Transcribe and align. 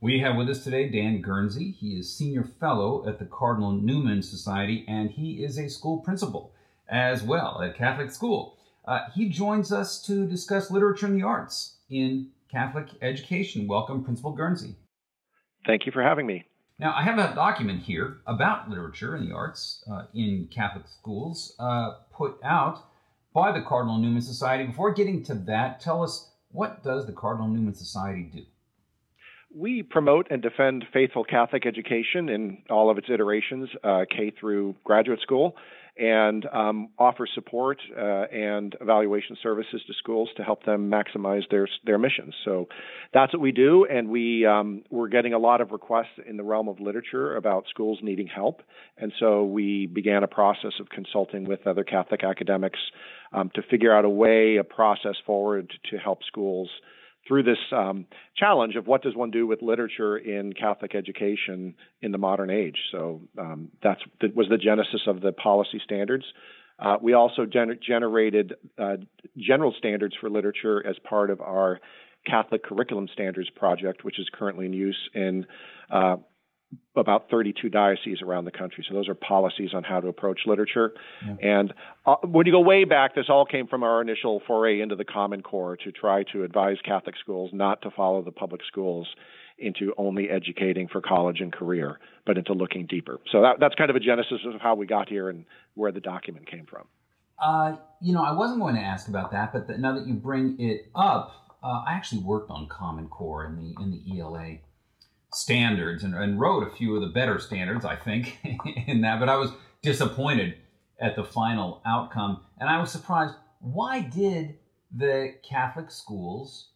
We 0.00 0.20
have 0.20 0.36
with 0.36 0.48
us 0.48 0.62
today 0.62 0.88
Dan 0.88 1.20
Guernsey. 1.20 1.72
He 1.72 1.98
is 1.98 2.14
senior 2.14 2.44
fellow 2.44 3.04
at 3.08 3.18
the 3.18 3.24
Cardinal 3.24 3.72
Newman 3.72 4.22
Society, 4.22 4.84
and 4.86 5.10
he 5.10 5.42
is 5.42 5.58
a 5.58 5.68
school 5.68 5.98
principal 5.98 6.54
as 6.88 7.24
well 7.24 7.60
at 7.60 7.76
Catholic 7.76 8.12
School. 8.12 8.56
Uh, 8.84 9.00
he 9.12 9.28
joins 9.28 9.72
us 9.72 10.00
to 10.02 10.24
discuss 10.24 10.70
literature 10.70 11.06
and 11.06 11.20
the 11.20 11.26
arts 11.26 11.78
in 11.90 12.28
Catholic 12.48 12.86
education. 13.02 13.66
Welcome, 13.66 14.04
Principal 14.04 14.30
Guernsey. 14.30 14.76
Thank 15.66 15.84
you 15.84 15.90
for 15.90 16.04
having 16.04 16.28
me. 16.28 16.44
Now, 16.78 16.94
I 16.96 17.02
have 17.02 17.18
a 17.18 17.34
document 17.34 17.82
here 17.82 18.18
about 18.24 18.70
literature 18.70 19.16
and 19.16 19.28
the 19.28 19.34
arts 19.34 19.82
uh, 19.90 20.04
in 20.14 20.48
Catholic 20.54 20.86
schools 20.86 21.56
uh, 21.58 21.94
put 22.12 22.38
out 22.44 22.84
by 23.34 23.50
the 23.50 23.62
Cardinal 23.62 23.98
Newman 23.98 24.22
Society. 24.22 24.64
Before 24.64 24.94
getting 24.94 25.24
to 25.24 25.34
that, 25.34 25.80
tell 25.80 26.04
us 26.04 26.30
what 26.52 26.84
does 26.84 27.06
the 27.06 27.12
Cardinal 27.12 27.48
Newman 27.48 27.74
Society 27.74 28.30
do? 28.32 28.42
We 29.58 29.82
promote 29.82 30.28
and 30.30 30.40
defend 30.40 30.84
faithful 30.92 31.24
Catholic 31.24 31.66
education 31.66 32.28
in 32.28 32.58
all 32.70 32.90
of 32.90 32.98
its 32.98 33.08
iterations, 33.12 33.68
uh, 33.82 34.04
K 34.08 34.32
through 34.38 34.76
graduate 34.84 35.18
school, 35.20 35.56
and 35.98 36.46
um, 36.52 36.90
offer 36.96 37.26
support 37.34 37.78
uh, 37.96 38.26
and 38.30 38.76
evaluation 38.80 39.36
services 39.42 39.82
to 39.88 39.94
schools 39.94 40.28
to 40.36 40.44
help 40.44 40.64
them 40.64 40.88
maximize 40.88 41.42
their 41.50 41.66
their 41.84 41.98
missions. 41.98 42.34
So 42.44 42.68
that's 43.12 43.32
what 43.32 43.42
we 43.42 43.50
do, 43.50 43.84
and 43.84 44.08
we 44.08 44.46
um, 44.46 44.84
we're 44.90 45.08
getting 45.08 45.32
a 45.32 45.38
lot 45.40 45.60
of 45.60 45.72
requests 45.72 46.20
in 46.24 46.36
the 46.36 46.44
realm 46.44 46.68
of 46.68 46.78
literature 46.78 47.34
about 47.34 47.64
schools 47.68 47.98
needing 48.00 48.28
help, 48.28 48.62
and 48.96 49.12
so 49.18 49.44
we 49.44 49.86
began 49.86 50.22
a 50.22 50.28
process 50.28 50.74
of 50.78 50.88
consulting 50.88 51.46
with 51.46 51.66
other 51.66 51.82
Catholic 51.82 52.22
academics 52.22 52.78
um, 53.32 53.50
to 53.56 53.62
figure 53.62 53.92
out 53.92 54.04
a 54.04 54.08
way, 54.08 54.58
a 54.58 54.64
process 54.64 55.16
forward 55.26 55.72
to 55.90 55.98
help 55.98 56.20
schools 56.22 56.70
through 57.28 57.42
this 57.42 57.58
um, 57.70 58.06
challenge 58.36 58.74
of 58.74 58.86
what 58.86 59.02
does 59.02 59.14
one 59.14 59.30
do 59.30 59.46
with 59.46 59.60
literature 59.60 60.16
in 60.16 60.54
Catholic 60.54 60.94
education 60.94 61.74
in 62.00 62.10
the 62.10 62.18
modern 62.18 62.50
age. 62.50 62.78
So 62.90 63.20
um, 63.38 63.68
that 63.82 63.98
was 64.34 64.46
the 64.48 64.56
genesis 64.56 65.02
of 65.06 65.20
the 65.20 65.32
policy 65.32 65.80
standards. 65.84 66.24
Uh, 66.78 66.96
we 67.00 67.12
also 67.12 67.44
gener- 67.44 67.80
generated 67.80 68.54
uh, 68.78 68.96
general 69.36 69.74
standards 69.76 70.14
for 70.20 70.30
literature 70.30 70.84
as 70.86 70.96
part 71.04 71.30
of 71.30 71.40
our 71.40 71.80
Catholic 72.26 72.64
Curriculum 72.64 73.08
Standards 73.12 73.50
project, 73.50 74.04
which 74.04 74.18
is 74.18 74.28
currently 74.32 74.66
in 74.66 74.72
use 74.72 74.98
in 75.14 75.46
uh, 75.90 76.16
about 76.96 77.30
32 77.30 77.68
dioceses 77.68 78.20
around 78.22 78.44
the 78.44 78.50
country. 78.50 78.84
So 78.88 78.94
those 78.94 79.08
are 79.08 79.14
policies 79.14 79.70
on 79.74 79.84
how 79.84 80.00
to 80.00 80.08
approach 80.08 80.40
literature. 80.46 80.92
Yeah. 81.24 81.36
And 81.40 81.74
uh, 82.04 82.16
when 82.24 82.46
you 82.46 82.52
go 82.52 82.60
way 82.60 82.84
back, 82.84 83.14
this 83.14 83.26
all 83.28 83.46
came 83.46 83.66
from 83.66 83.82
our 83.82 84.02
initial 84.02 84.42
foray 84.46 84.80
into 84.80 84.96
the 84.96 85.04
Common 85.04 85.42
Core 85.42 85.76
to 85.76 85.92
try 85.92 86.24
to 86.32 86.44
advise 86.44 86.76
Catholic 86.84 87.14
schools 87.20 87.50
not 87.52 87.82
to 87.82 87.90
follow 87.90 88.22
the 88.22 88.32
public 88.32 88.60
schools 88.66 89.06
into 89.58 89.92
only 89.96 90.28
educating 90.28 90.88
for 90.88 91.00
college 91.00 91.40
and 91.40 91.52
career, 91.52 91.98
but 92.26 92.36
into 92.36 92.52
looking 92.52 92.86
deeper. 92.86 93.18
So 93.32 93.42
that, 93.42 93.56
that's 93.58 93.74
kind 93.74 93.90
of 93.90 93.96
a 93.96 94.00
genesis 94.00 94.40
of 94.46 94.60
how 94.60 94.74
we 94.74 94.86
got 94.86 95.08
here 95.08 95.30
and 95.30 95.44
where 95.74 95.90
the 95.90 96.00
document 96.00 96.48
came 96.50 96.66
from. 96.66 96.86
Uh, 97.42 97.76
you 98.00 98.12
know, 98.12 98.22
I 98.22 98.32
wasn't 98.32 98.60
going 98.60 98.74
to 98.74 98.80
ask 98.80 99.08
about 99.08 99.32
that, 99.32 99.52
but 99.52 99.66
the, 99.68 99.78
now 99.78 99.94
that 99.94 100.06
you 100.06 100.14
bring 100.14 100.56
it 100.60 100.90
up, 100.94 101.56
uh, 101.62 101.82
I 101.86 101.94
actually 101.94 102.22
worked 102.22 102.50
on 102.50 102.68
Common 102.68 103.08
Core 103.08 103.44
in 103.46 103.56
the 103.56 103.82
in 103.82 103.90
the 103.90 104.20
ELA 104.20 104.58
standards 105.32 106.04
and, 106.04 106.14
and 106.14 106.40
wrote 106.40 106.66
a 106.66 106.74
few 106.74 106.94
of 106.94 107.02
the 107.02 107.08
better 107.08 107.38
standards, 107.38 107.84
I 107.84 107.96
think, 107.96 108.38
in 108.86 109.02
that. 109.02 109.20
But 109.20 109.28
I 109.28 109.36
was 109.36 109.50
disappointed 109.82 110.56
at 111.00 111.16
the 111.16 111.24
final 111.24 111.82
outcome. 111.86 112.40
And 112.58 112.68
I 112.68 112.80
was 112.80 112.90
surprised. 112.90 113.34
Why 113.60 114.00
did 114.00 114.56
the 114.94 115.34
Catholic 115.48 115.90
schools 115.90 116.68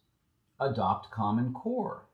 adopt 0.59 1.11
Common 1.11 1.53
Core? 1.53 2.05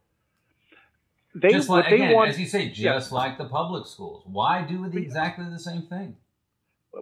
They, 1.35 1.51
just 1.51 1.69
like, 1.69 1.91
again, 1.91 2.13
want, 2.13 2.29
as 2.29 2.39
you 2.39 2.47
say, 2.47 2.69
just 2.69 3.11
yeah. 3.11 3.15
like 3.17 3.37
the 3.37 3.45
public 3.45 3.85
schools. 3.85 4.23
Why 4.25 4.63
do 4.63 4.89
the, 4.89 4.97
exactly 4.97 5.45
the 5.49 5.59
same 5.59 5.83
thing? 5.83 6.17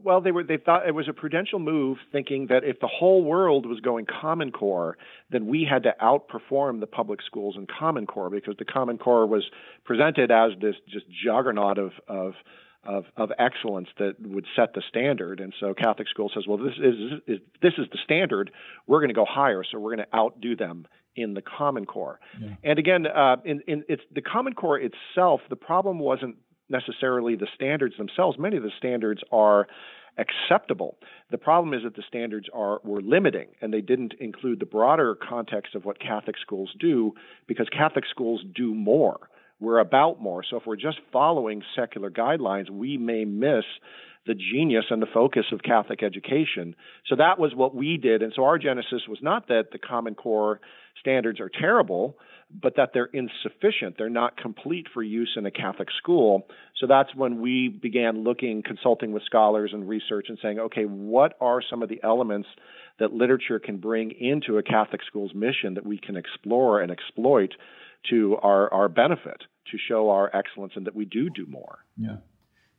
Well, 0.03 0.21
they 0.21 0.31
were 0.31 0.43
they 0.43 0.57
thought 0.57 0.87
it 0.87 0.93
was 0.93 1.07
a 1.07 1.13
prudential 1.13 1.59
move, 1.59 1.97
thinking 2.11 2.47
that 2.47 2.63
if 2.63 2.79
the 2.79 2.87
whole 2.87 3.23
world 3.23 3.65
was 3.65 3.79
going 3.79 4.05
Common 4.05 4.51
Core, 4.51 4.97
then 5.29 5.47
we 5.47 5.67
had 5.69 5.83
to 5.83 5.95
outperform 6.01 6.79
the 6.79 6.87
public 6.87 7.21
schools 7.21 7.55
in 7.57 7.67
Common 7.67 8.05
Core 8.05 8.29
because 8.29 8.55
the 8.59 8.65
Common 8.65 8.97
Core 8.97 9.25
was 9.25 9.43
presented 9.85 10.31
as 10.31 10.51
this 10.61 10.75
just 10.89 11.05
juggernaut 11.23 11.77
of 11.77 11.91
of 12.07 12.33
of, 12.83 13.05
of 13.17 13.31
excellence 13.37 13.89
that 13.97 14.15
would 14.19 14.45
set 14.55 14.73
the 14.73 14.81
standard. 14.87 15.39
And 15.39 15.53
so 15.59 15.73
Catholic 15.73 16.07
school 16.07 16.31
says, 16.33 16.45
well, 16.47 16.57
this 16.57 16.73
is, 16.81 17.21
is 17.27 17.39
this 17.61 17.73
is 17.77 17.85
the 17.91 17.97
standard. 18.03 18.51
We're 18.87 18.99
going 18.99 19.09
to 19.09 19.15
go 19.15 19.25
higher, 19.27 19.63
so 19.69 19.79
we're 19.79 19.95
going 19.95 20.07
to 20.09 20.17
outdo 20.17 20.55
them 20.55 20.87
in 21.15 21.33
the 21.33 21.41
Common 21.41 21.85
Core. 21.85 22.19
Yeah. 22.39 22.49
And 22.63 22.79
again, 22.79 23.07
uh, 23.07 23.37
in, 23.43 23.61
in 23.67 23.83
it's 23.89 24.03
the 24.13 24.21
Common 24.21 24.53
Core 24.53 24.79
itself. 24.79 25.41
The 25.49 25.55
problem 25.55 25.99
wasn't 25.99 26.37
necessarily 26.69 27.35
the 27.35 27.47
standards 27.55 27.95
themselves. 27.97 28.37
Many 28.37 28.57
of 28.57 28.63
the 28.63 28.71
standards 28.77 29.21
are 29.31 29.67
acceptable. 30.17 30.97
The 31.31 31.37
problem 31.37 31.73
is 31.73 31.83
that 31.83 31.95
the 31.95 32.03
standards 32.07 32.47
are 32.53 32.79
were 32.83 33.01
limiting 33.01 33.49
and 33.61 33.73
they 33.73 33.81
didn't 33.81 34.13
include 34.19 34.59
the 34.59 34.65
broader 34.65 35.15
context 35.15 35.75
of 35.75 35.85
what 35.85 35.99
Catholic 35.99 36.35
schools 36.41 36.71
do 36.79 37.13
because 37.47 37.67
Catholic 37.69 38.05
schools 38.09 38.43
do 38.55 38.73
more. 38.73 39.29
We're 39.59 39.79
about 39.79 40.21
more. 40.21 40.43
So 40.47 40.57
if 40.57 40.63
we're 40.65 40.75
just 40.75 40.99
following 41.11 41.63
secular 41.75 42.11
guidelines, 42.11 42.69
we 42.69 42.97
may 42.97 43.25
miss 43.25 43.65
the 44.27 44.35
genius 44.35 44.85
and 44.89 45.01
the 45.01 45.07
focus 45.13 45.45
of 45.51 45.63
Catholic 45.63 46.03
education. 46.03 46.75
So 47.07 47.15
that 47.15 47.39
was 47.39 47.55
what 47.55 47.73
we 47.73 47.97
did. 47.97 48.21
And 48.21 48.33
so 48.35 48.43
our 48.43 48.59
genesis 48.59 49.03
was 49.07 49.19
not 49.21 49.47
that 49.47 49.71
the 49.71 49.79
Common 49.79 50.15
Core 50.15 50.59
standards 50.99 51.39
are 51.39 51.49
terrible, 51.49 52.17
but 52.51 52.75
that 52.75 52.91
they're 52.93 53.09
insufficient. 53.13 53.95
They're 53.97 54.09
not 54.09 54.37
complete 54.37 54.87
for 54.93 55.03
use 55.03 55.33
in 55.37 55.45
a 55.45 55.51
Catholic 55.51 55.89
school. 55.97 56.47
So 56.79 56.87
that's 56.87 57.13
when 57.15 57.41
we 57.41 57.69
began 57.69 58.23
looking, 58.23 58.63
consulting 58.63 59.11
with 59.11 59.23
scholars 59.23 59.71
and 59.73 59.87
research 59.87 60.27
and 60.29 60.37
saying, 60.41 60.59
okay, 60.59 60.83
what 60.83 61.35
are 61.41 61.61
some 61.67 61.81
of 61.81 61.89
the 61.89 62.01
elements 62.03 62.47
that 62.99 63.13
literature 63.13 63.59
can 63.59 63.77
bring 63.77 64.11
into 64.11 64.57
a 64.57 64.63
Catholic 64.63 65.01
school's 65.07 65.33
mission 65.33 65.75
that 65.75 65.85
we 65.85 65.97
can 65.97 66.15
explore 66.15 66.81
and 66.81 66.91
exploit 66.91 67.53
to 68.09 68.37
our, 68.41 68.73
our 68.73 68.89
benefit 68.89 69.43
to 69.71 69.77
show 69.87 70.09
our 70.09 70.35
excellence 70.35 70.73
and 70.75 70.87
that 70.87 70.95
we 70.95 71.05
do 71.05 71.29
do 71.29 71.45
more. 71.47 71.79
Yeah. 71.97 72.17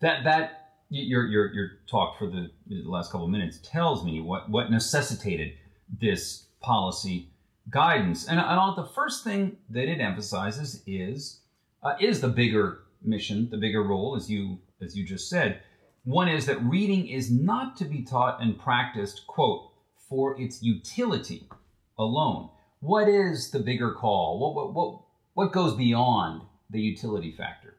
That, 0.00 0.24
that, 0.24 0.67
your, 0.90 1.26
your, 1.26 1.52
your 1.52 1.70
talk 1.90 2.18
for 2.18 2.26
the, 2.26 2.50
last 2.84 3.12
couple 3.12 3.26
of 3.26 3.30
minutes 3.30 3.58
tells 3.62 4.04
me 4.04 4.20
what, 4.20 4.48
what 4.50 4.70
necessitated 4.70 5.52
this 6.00 6.46
policy 6.60 7.30
guidance. 7.70 8.26
And, 8.26 8.40
and 8.40 8.76
the 8.76 8.88
first 8.94 9.24
thing 9.24 9.56
that 9.70 9.88
it 9.88 10.00
emphasizes 10.00 10.82
is 10.86 11.40
uh, 11.82 11.94
is 12.00 12.20
the 12.20 12.28
bigger 12.28 12.80
mission, 13.02 13.48
the 13.50 13.56
bigger 13.56 13.82
role, 13.82 14.16
as 14.16 14.30
you 14.30 14.58
as 14.82 14.96
you 14.96 15.04
just 15.04 15.28
said. 15.28 15.62
One 16.04 16.28
is 16.28 16.46
that 16.46 16.62
reading 16.62 17.06
is 17.08 17.30
not 17.30 17.76
to 17.76 17.84
be 17.84 18.02
taught 18.02 18.40
and 18.40 18.58
practiced, 18.58 19.26
quote, 19.26 19.70
for 20.08 20.40
its 20.40 20.62
utility 20.62 21.48
alone. 21.98 22.48
What 22.80 23.08
is 23.08 23.50
the 23.50 23.58
bigger 23.58 23.92
call? 23.92 24.38
What 24.38 24.54
what 24.54 24.74
what, 24.74 25.00
what 25.34 25.52
goes 25.52 25.74
beyond 25.74 26.42
the 26.70 26.80
utility 26.80 27.32
factor? 27.32 27.77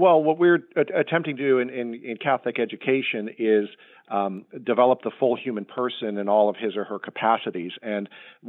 Well, 0.00 0.22
what 0.22 0.38
we're 0.38 0.64
attempting 0.96 1.36
to 1.36 1.42
do 1.42 1.58
in, 1.58 1.68
in, 1.68 1.92
in 1.92 2.16
Catholic 2.16 2.58
education 2.58 3.28
is 3.38 3.68
um, 4.08 4.46
develop 4.64 5.02
the 5.02 5.10
full 5.20 5.36
human 5.36 5.66
person 5.66 6.16
in 6.16 6.26
all 6.26 6.48
of 6.48 6.56
his 6.56 6.74
or 6.74 6.84
her 6.84 6.98
capacities, 6.98 7.72
and 7.82 8.08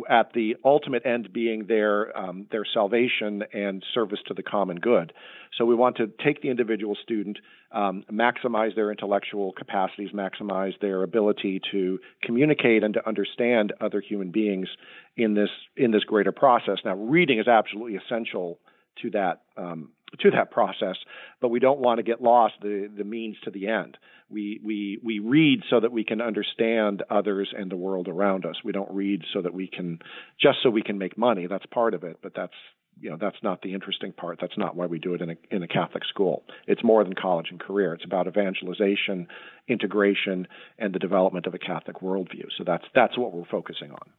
at 0.09 0.31
the 0.31 0.55
ultimate 0.63 1.05
end 1.05 1.33
being 1.33 1.65
their 1.67 2.17
um, 2.17 2.47
their 2.51 2.63
salvation 2.63 3.43
and 3.53 3.83
service 3.93 4.19
to 4.27 4.33
the 4.33 4.43
common 4.43 4.77
good. 4.79 5.11
So 5.57 5.65
we 5.65 5.75
want 5.75 5.97
to 5.97 6.09
take 6.23 6.41
the 6.41 6.47
individual 6.47 6.95
student, 7.03 7.37
um, 7.73 8.05
maximize 8.09 8.73
their 8.73 8.89
intellectual 8.89 9.51
capacities, 9.51 10.11
maximize 10.13 10.79
their 10.79 11.03
ability 11.03 11.59
to 11.71 11.99
communicate 12.23 12.81
and 12.81 12.93
to 12.93 13.05
understand 13.05 13.73
other 13.81 13.99
human 13.99 14.31
beings 14.31 14.69
in 15.17 15.33
this 15.33 15.49
in 15.75 15.91
this 15.91 16.05
greater 16.05 16.31
process. 16.31 16.77
Now, 16.85 16.95
reading 16.95 17.39
is 17.39 17.49
absolutely 17.49 17.97
essential 17.97 18.57
to 19.01 19.09
that 19.11 19.41
um, 19.57 19.89
to 20.19 20.31
that 20.31 20.51
process, 20.51 20.97
but 21.39 21.49
we 21.49 21.59
don't 21.59 21.79
want 21.79 21.97
to 21.97 22.03
get 22.03 22.21
lost 22.21 22.55
the, 22.61 22.89
the 22.95 23.03
means 23.03 23.37
to 23.43 23.51
the 23.51 23.67
end. 23.67 23.97
We, 24.29 24.61
we, 24.63 24.99
we 25.03 25.19
read 25.19 25.63
so 25.69 25.79
that 25.79 25.91
we 25.91 26.03
can 26.03 26.21
understand 26.21 27.03
others 27.09 27.53
and 27.57 27.71
the 27.71 27.75
world 27.75 28.07
around 28.07 28.45
us. 28.45 28.55
We 28.63 28.71
don't 28.71 28.91
read 28.91 29.23
so 29.33 29.41
that 29.41 29.53
we 29.53 29.67
can, 29.67 29.99
just 30.39 30.59
so 30.63 30.69
we 30.69 30.83
can 30.83 30.97
make 30.97 31.17
money. 31.17 31.47
That's 31.47 31.65
part 31.65 31.93
of 31.93 32.03
it, 32.03 32.19
but 32.21 32.33
that's, 32.35 32.53
you 32.99 33.09
know, 33.09 33.17
that's 33.19 33.41
not 33.41 33.61
the 33.61 33.73
interesting 33.73 34.11
part. 34.11 34.37
That's 34.39 34.57
not 34.57 34.75
why 34.75 34.85
we 34.85 34.99
do 34.99 35.13
it 35.13 35.21
in 35.21 35.31
a, 35.31 35.35
in 35.49 35.63
a 35.63 35.67
Catholic 35.67 36.03
school. 36.05 36.43
It's 36.67 36.83
more 36.83 37.03
than 37.03 37.13
college 37.13 37.47
and 37.49 37.59
career. 37.59 37.93
It's 37.93 38.05
about 38.05 38.27
evangelization, 38.27 39.27
integration, 39.67 40.47
and 40.77 40.93
the 40.93 40.99
development 40.99 41.45
of 41.45 41.53
a 41.53 41.59
Catholic 41.59 42.01
worldview. 42.01 42.45
So 42.57 42.63
that's, 42.65 42.85
that's 42.93 43.17
what 43.17 43.33
we're 43.33 43.45
focusing 43.45 43.91
on. 43.91 44.09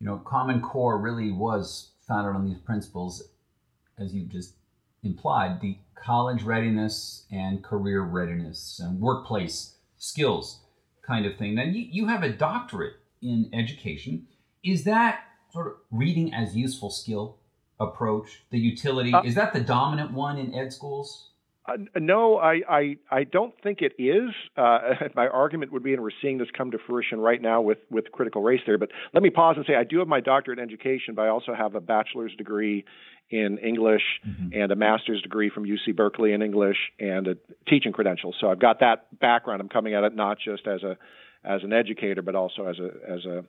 You 0.00 0.06
know, 0.06 0.18
Common 0.26 0.60
Core 0.60 0.98
really 0.98 1.30
was 1.30 1.92
founded 2.06 2.34
on 2.34 2.46
these 2.46 2.58
principles, 2.58 3.30
as 3.98 4.14
you 4.14 4.24
just 4.24 4.54
implied 5.06 5.60
the 5.60 5.78
college 5.94 6.42
readiness 6.42 7.24
and 7.30 7.64
career 7.64 8.02
readiness 8.02 8.80
and 8.82 9.00
workplace 9.00 9.76
skills 9.96 10.60
kind 11.06 11.24
of 11.24 11.36
thing. 11.36 11.54
Now, 11.54 11.62
you, 11.62 11.86
you 11.90 12.06
have 12.08 12.22
a 12.22 12.28
doctorate 12.28 12.94
in 13.22 13.48
education. 13.52 14.26
Is 14.64 14.84
that 14.84 15.20
sort 15.52 15.68
of 15.68 15.74
reading 15.90 16.34
as 16.34 16.56
useful 16.56 16.90
skill 16.90 17.38
approach, 17.78 18.44
the 18.50 18.58
utility? 18.58 19.12
Uh, 19.12 19.22
is 19.22 19.34
that 19.36 19.52
the 19.52 19.60
dominant 19.60 20.12
one 20.12 20.38
in 20.38 20.54
ed 20.54 20.72
schools? 20.72 21.30
Uh, 21.68 21.76
no, 21.96 22.38
I, 22.38 22.60
I, 22.68 22.96
I 23.10 23.24
don't 23.24 23.54
think 23.62 23.80
it 23.82 23.92
is. 23.98 24.30
Uh, 24.56 24.78
my 25.14 25.26
argument 25.26 25.72
would 25.72 25.82
be, 25.82 25.92
and 25.92 26.02
we're 26.02 26.10
seeing 26.22 26.38
this 26.38 26.48
come 26.56 26.70
to 26.70 26.78
fruition 26.86 27.18
right 27.18 27.42
now 27.42 27.60
with, 27.60 27.78
with 27.90 28.12
critical 28.12 28.42
race 28.42 28.60
theory. 28.64 28.78
But 28.78 28.90
let 29.14 29.22
me 29.22 29.30
pause 29.30 29.56
and 29.56 29.66
say 29.66 29.74
I 29.74 29.84
do 29.84 29.98
have 29.98 30.08
my 30.08 30.20
doctorate 30.20 30.58
in 30.58 30.64
education, 30.64 31.14
but 31.14 31.22
I 31.22 31.28
also 31.28 31.54
have 31.54 31.74
a 31.74 31.80
bachelor's 31.80 32.34
degree 32.36 32.84
in 33.30 33.58
English 33.58 34.02
mm-hmm. 34.26 34.48
and 34.52 34.70
a 34.70 34.76
master's 34.76 35.20
degree 35.22 35.50
from 35.50 35.64
UC 35.64 35.96
Berkeley 35.96 36.32
in 36.32 36.42
English 36.42 36.76
and 37.00 37.26
a 37.26 37.36
teaching 37.68 37.92
credential. 37.92 38.34
So 38.40 38.50
I've 38.50 38.60
got 38.60 38.80
that 38.80 39.18
background. 39.18 39.60
I'm 39.60 39.68
coming 39.68 39.94
at 39.94 40.04
it 40.04 40.14
not 40.14 40.38
just 40.38 40.66
as 40.66 40.82
a 40.82 40.96
as 41.44 41.62
an 41.62 41.72
educator, 41.72 42.22
but 42.22 42.34
also 42.34 42.66
as 42.66 42.78
a 42.78 42.90
as 43.10 43.24
a 43.24 43.44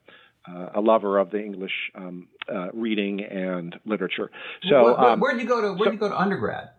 uh, 0.49 0.69
a 0.75 0.81
lover 0.81 1.17
of 1.17 1.29
the 1.29 1.43
English 1.43 1.73
um, 1.95 2.27
uh, 2.49 2.71
reading 2.71 3.21
and 3.21 3.75
literature. 3.85 4.31
So, 4.69 4.83
where, 4.83 4.93
where, 4.93 5.09
um, 5.11 5.19
where 5.19 5.33
did 5.33 5.41
you 5.41 5.47
go 5.47 5.61
to? 5.61 5.67
Where 5.73 5.77
so, 5.77 5.83
did 5.85 5.93
you 5.93 5.99
go 5.99 6.09
to 6.09 6.19
undergrad? 6.19 6.69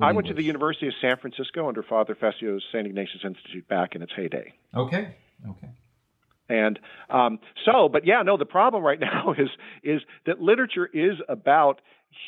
I 0.00 0.12
went 0.12 0.28
to 0.28 0.34
the 0.34 0.44
University 0.44 0.86
of 0.86 0.94
San 1.00 1.16
Francisco 1.16 1.68
under 1.68 1.82
Father 1.82 2.14
Fessio's 2.14 2.62
St. 2.72 2.86
Ignatius 2.86 3.22
Institute 3.24 3.66
back 3.66 3.96
in 3.96 4.02
its 4.02 4.12
heyday. 4.14 4.54
Okay. 4.72 5.16
Okay. 5.48 5.68
And 6.48 6.78
um, 7.10 7.40
so, 7.64 7.88
but 7.88 8.06
yeah, 8.06 8.22
no, 8.22 8.36
the 8.36 8.46
problem 8.46 8.82
right 8.82 9.00
now 9.00 9.34
is 9.36 9.48
is 9.82 10.00
that 10.26 10.40
literature 10.40 10.86
is 10.86 11.18
about 11.28 11.80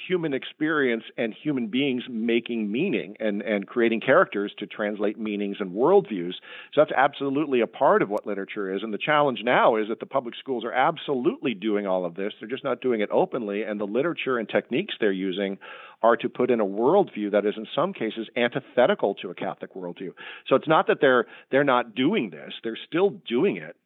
human 0.07 0.35
experience 0.35 1.05
and 1.17 1.35
human 1.35 1.69
beings 1.69 2.03
making 2.09 2.71
meaning 2.71 3.17
and, 3.21 3.43
and 3.43 3.67
creating 3.67 4.01
characters 4.01 4.53
to 4.59 4.67
translate 4.67 5.19
meanings 5.19 5.57
and 5.61 5.73
worldviews. 5.73 6.35
So 6.75 6.81
that's 6.81 6.93
absolutely 6.97 7.61
a 7.61 7.67
part 7.67 8.03
of 8.03 8.11
what 8.11 8.27
literature 8.27 8.75
is. 8.75 8.83
And 8.83 8.93
the 8.93 8.99
challenge 8.99 9.41
now 9.43 9.77
is 9.77 9.89
that 9.89 10.01
the 10.01 10.07
public 10.07 10.35
schools 10.39 10.65
are 10.65 10.73
absolutely 10.73 11.55
doing 11.55 11.87
all 11.87 12.05
of 12.05 12.15
this. 12.15 12.33
They're 12.39 12.49
just 12.49 12.65
not 12.65 12.81
doing 12.81 13.01
it 13.01 13.11
openly. 13.11 13.63
And 13.63 13.81
the 13.81 13.85
literature 13.85 14.39
and 14.39 14.49
techniques 14.49 14.95
they're 15.01 15.13
using 15.13 15.59
are 16.03 16.17
to 16.17 16.29
put 16.29 16.51
in 16.51 16.61
a 16.61 16.67
worldview 16.67 17.33
that 17.33 17.47
is 17.47 17.55
in 17.57 17.67
some 17.75 17.93
cases 17.93 18.29
antithetical 18.37 19.15
to 19.17 19.31
a 19.31 19.35
Catholic 19.35 19.75
worldview. 19.75 20.13
So 20.49 20.57
it's 20.57 20.69
not 20.69 20.87
that 20.89 20.99
they're 21.01 21.27
they're 21.51 21.65
not 21.65 21.95
doing 21.95 22.31
this, 22.31 22.53
they're 22.63 22.79
still 22.87 23.11
doing 23.29 23.57
it 23.57 23.77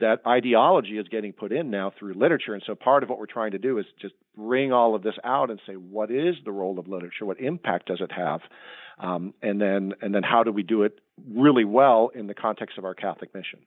that 0.00 0.20
ideology 0.26 0.98
is 0.98 1.06
getting 1.08 1.32
put 1.32 1.52
in 1.52 1.70
now 1.70 1.92
through 1.96 2.14
literature. 2.14 2.52
And 2.52 2.62
so 2.66 2.74
part 2.74 3.04
of 3.04 3.08
what 3.08 3.18
we're 3.18 3.26
trying 3.26 3.52
to 3.52 3.58
do 3.58 3.78
is 3.78 3.86
just 4.00 4.14
bring 4.36 4.72
all 4.72 4.94
of 4.94 5.02
this 5.02 5.14
out 5.24 5.50
and 5.50 5.60
say, 5.66 5.74
what 5.74 6.10
is 6.10 6.36
the 6.44 6.52
role 6.52 6.78
of 6.78 6.88
literature? 6.88 7.24
What 7.24 7.40
impact 7.40 7.86
does 7.86 8.00
it 8.00 8.12
have? 8.12 8.40
Um, 8.98 9.34
and 9.42 9.60
then 9.60 9.94
and 10.02 10.14
then 10.14 10.22
how 10.22 10.44
do 10.44 10.52
we 10.52 10.62
do 10.62 10.82
it 10.84 11.00
really 11.28 11.64
well 11.64 12.10
in 12.14 12.26
the 12.26 12.34
context 12.34 12.78
of 12.78 12.84
our 12.84 12.94
Catholic 12.94 13.34
mission? 13.34 13.60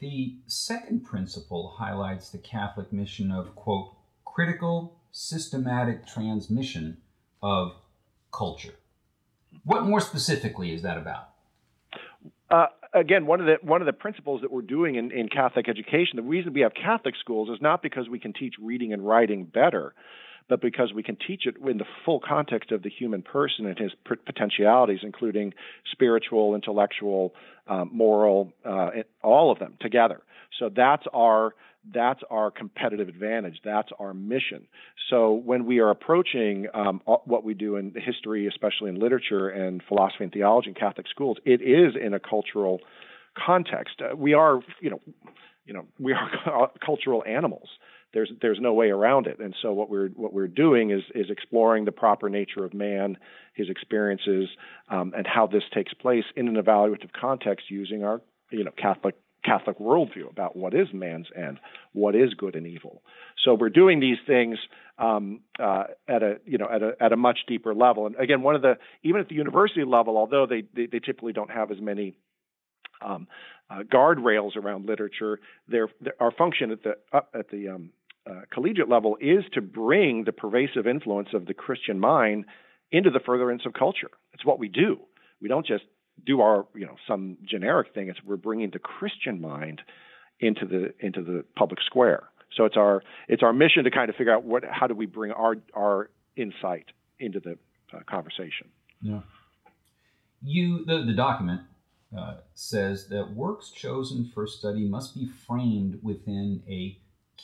The 0.00 0.38
second 0.46 1.04
principle 1.04 1.74
highlights 1.78 2.30
the 2.30 2.38
Catholic 2.38 2.92
mission 2.92 3.30
of 3.30 3.54
quote 3.54 3.96
critical 4.24 5.00
systematic 5.10 6.06
transmission 6.06 6.98
of 7.42 7.72
culture. 8.32 8.74
What 9.64 9.84
more 9.84 10.00
specifically 10.00 10.72
is 10.72 10.82
that 10.82 10.96
about? 10.96 11.30
Uh, 12.50 12.66
again, 12.92 13.26
one 13.26 13.40
of 13.40 13.46
the 13.46 13.56
one 13.62 13.80
of 13.80 13.86
the 13.86 13.92
principles 13.92 14.42
that 14.42 14.50
we're 14.50 14.62
doing 14.62 14.96
in, 14.96 15.10
in 15.10 15.28
Catholic 15.28 15.68
education, 15.68 16.16
the 16.16 16.22
reason 16.22 16.52
we 16.52 16.60
have 16.60 16.72
Catholic 16.74 17.14
schools 17.18 17.48
is 17.48 17.60
not 17.60 17.82
because 17.82 18.08
we 18.08 18.18
can 18.18 18.32
teach 18.32 18.54
reading 18.60 18.92
and 18.92 19.06
writing 19.06 19.44
better, 19.44 19.94
but 20.48 20.60
because 20.60 20.92
we 20.92 21.02
can 21.02 21.16
teach 21.16 21.46
it 21.46 21.56
in 21.68 21.78
the 21.78 21.84
full 22.04 22.20
context 22.20 22.72
of 22.72 22.82
the 22.82 22.90
human 22.90 23.22
person 23.22 23.66
and 23.66 23.78
his 23.78 23.92
potentialities, 24.26 25.00
including 25.02 25.54
spiritual, 25.92 26.54
intellectual, 26.54 27.34
um, 27.66 27.90
moral, 27.92 28.52
uh, 28.64 28.90
all 29.22 29.50
of 29.50 29.58
them 29.58 29.74
together. 29.80 30.22
So 30.58 30.70
that's 30.74 31.04
our 31.12 31.54
that's 31.92 32.20
our 32.30 32.50
competitive 32.50 33.08
advantage. 33.08 33.60
That's 33.64 33.88
our 33.98 34.14
mission. 34.14 34.66
So 35.10 35.32
when 35.32 35.66
we 35.66 35.78
are 35.78 35.90
approaching 35.90 36.66
um, 36.74 37.00
what 37.04 37.44
we 37.44 37.54
do 37.54 37.76
in 37.76 37.94
history, 37.94 38.46
especially 38.46 38.90
in 38.90 38.98
literature 38.98 39.48
and 39.48 39.82
philosophy 39.88 40.24
and 40.24 40.32
theology 40.32 40.70
in 40.70 40.74
Catholic 40.74 41.06
schools, 41.08 41.38
it 41.44 41.60
is 41.62 41.94
in 42.00 42.14
a 42.14 42.20
cultural 42.20 42.80
context. 43.46 44.00
Uh, 44.00 44.14
we 44.16 44.34
are, 44.34 44.60
you 44.80 44.90
know, 44.90 45.00
you 45.64 45.74
know, 45.74 45.86
we 45.98 46.12
are 46.12 46.70
cultural 46.84 47.22
animals. 47.26 47.68
There's 48.14 48.32
there's 48.40 48.58
no 48.58 48.72
way 48.72 48.88
around 48.88 49.26
it. 49.26 49.38
And 49.38 49.54
so 49.60 49.72
what 49.74 49.90
we're 49.90 50.08
what 50.08 50.32
we're 50.32 50.48
doing 50.48 50.90
is 50.90 51.02
is 51.14 51.26
exploring 51.30 51.84
the 51.84 51.92
proper 51.92 52.30
nature 52.30 52.64
of 52.64 52.72
man, 52.72 53.18
his 53.54 53.68
experiences, 53.68 54.48
um, 54.88 55.12
and 55.14 55.26
how 55.26 55.46
this 55.46 55.64
takes 55.74 55.92
place 55.92 56.24
in 56.34 56.48
an 56.48 56.56
evaluative 56.56 57.12
context 57.12 57.66
using 57.70 58.04
our 58.04 58.22
you 58.50 58.64
know 58.64 58.70
Catholic 58.70 59.14
Catholic 59.48 59.78
worldview 59.78 60.30
about 60.30 60.56
what 60.56 60.74
is 60.74 60.88
man's 60.92 61.26
end, 61.36 61.58
what 61.92 62.14
is 62.14 62.34
good 62.34 62.54
and 62.54 62.66
evil. 62.66 63.02
So 63.44 63.54
we're 63.54 63.70
doing 63.70 64.00
these 64.00 64.18
things 64.26 64.58
um, 64.98 65.40
uh, 65.58 65.84
at 66.08 66.22
a 66.22 66.36
you 66.44 66.58
know 66.58 66.68
at 66.70 66.82
a 66.82 66.92
at 67.00 67.12
a 67.12 67.16
much 67.16 67.38
deeper 67.46 67.74
level. 67.74 68.06
And 68.06 68.16
again, 68.16 68.42
one 68.42 68.54
of 68.54 68.62
the 68.62 68.74
even 69.02 69.20
at 69.20 69.28
the 69.28 69.34
university 69.34 69.84
level, 69.84 70.16
although 70.16 70.46
they 70.46 70.64
they, 70.74 70.86
they 70.86 70.98
typically 70.98 71.32
don't 71.32 71.50
have 71.50 71.70
as 71.70 71.80
many 71.80 72.14
um, 73.00 73.26
uh, 73.70 73.82
guardrails 73.82 74.56
around 74.56 74.86
literature, 74.86 75.38
their, 75.68 75.88
our 76.20 76.32
function 76.32 76.70
at 76.70 76.82
the 76.82 76.96
up 77.12 77.30
at 77.34 77.50
the 77.50 77.68
um, 77.68 77.90
uh, 78.28 78.40
collegiate 78.52 78.88
level 78.88 79.16
is 79.20 79.44
to 79.54 79.60
bring 79.60 80.24
the 80.24 80.32
pervasive 80.32 80.86
influence 80.86 81.28
of 81.32 81.46
the 81.46 81.54
Christian 81.54 81.98
mind 81.98 82.44
into 82.90 83.10
the 83.10 83.20
furtherance 83.20 83.62
of 83.66 83.72
culture. 83.72 84.10
It's 84.32 84.44
what 84.44 84.58
we 84.58 84.68
do. 84.68 84.98
We 85.40 85.48
don't 85.48 85.66
just 85.66 85.84
do 86.26 86.40
our 86.40 86.66
you 86.74 86.86
know 86.86 86.96
some 87.06 87.38
generic 87.44 87.94
thing. 87.94 88.08
It's 88.08 88.18
we're 88.24 88.36
bringing 88.36 88.70
the 88.70 88.78
Christian 88.78 89.40
mind 89.40 89.82
into 90.40 90.66
the 90.66 90.94
into 91.00 91.22
the 91.22 91.44
public 91.56 91.80
square. 91.84 92.28
So 92.56 92.64
it's 92.64 92.76
our 92.76 93.02
it's 93.28 93.42
our 93.42 93.52
mission 93.52 93.84
to 93.84 93.90
kind 93.90 94.08
of 94.08 94.16
figure 94.16 94.34
out 94.34 94.44
what 94.44 94.64
how 94.70 94.86
do 94.86 94.94
we 94.94 95.06
bring 95.06 95.32
our 95.32 95.56
our 95.74 96.10
insight 96.36 96.86
into 97.18 97.40
the 97.40 97.58
uh, 97.92 98.00
conversation. 98.08 98.68
Yeah. 99.00 99.20
You 100.42 100.84
the 100.84 101.04
the 101.04 101.14
document 101.14 101.62
uh, 102.16 102.36
says 102.54 103.08
that 103.08 103.34
works 103.34 103.70
chosen 103.70 104.30
for 104.32 104.46
study 104.46 104.88
must 104.88 105.14
be 105.14 105.28
framed 105.46 105.98
within 106.02 106.62
a 106.68 106.98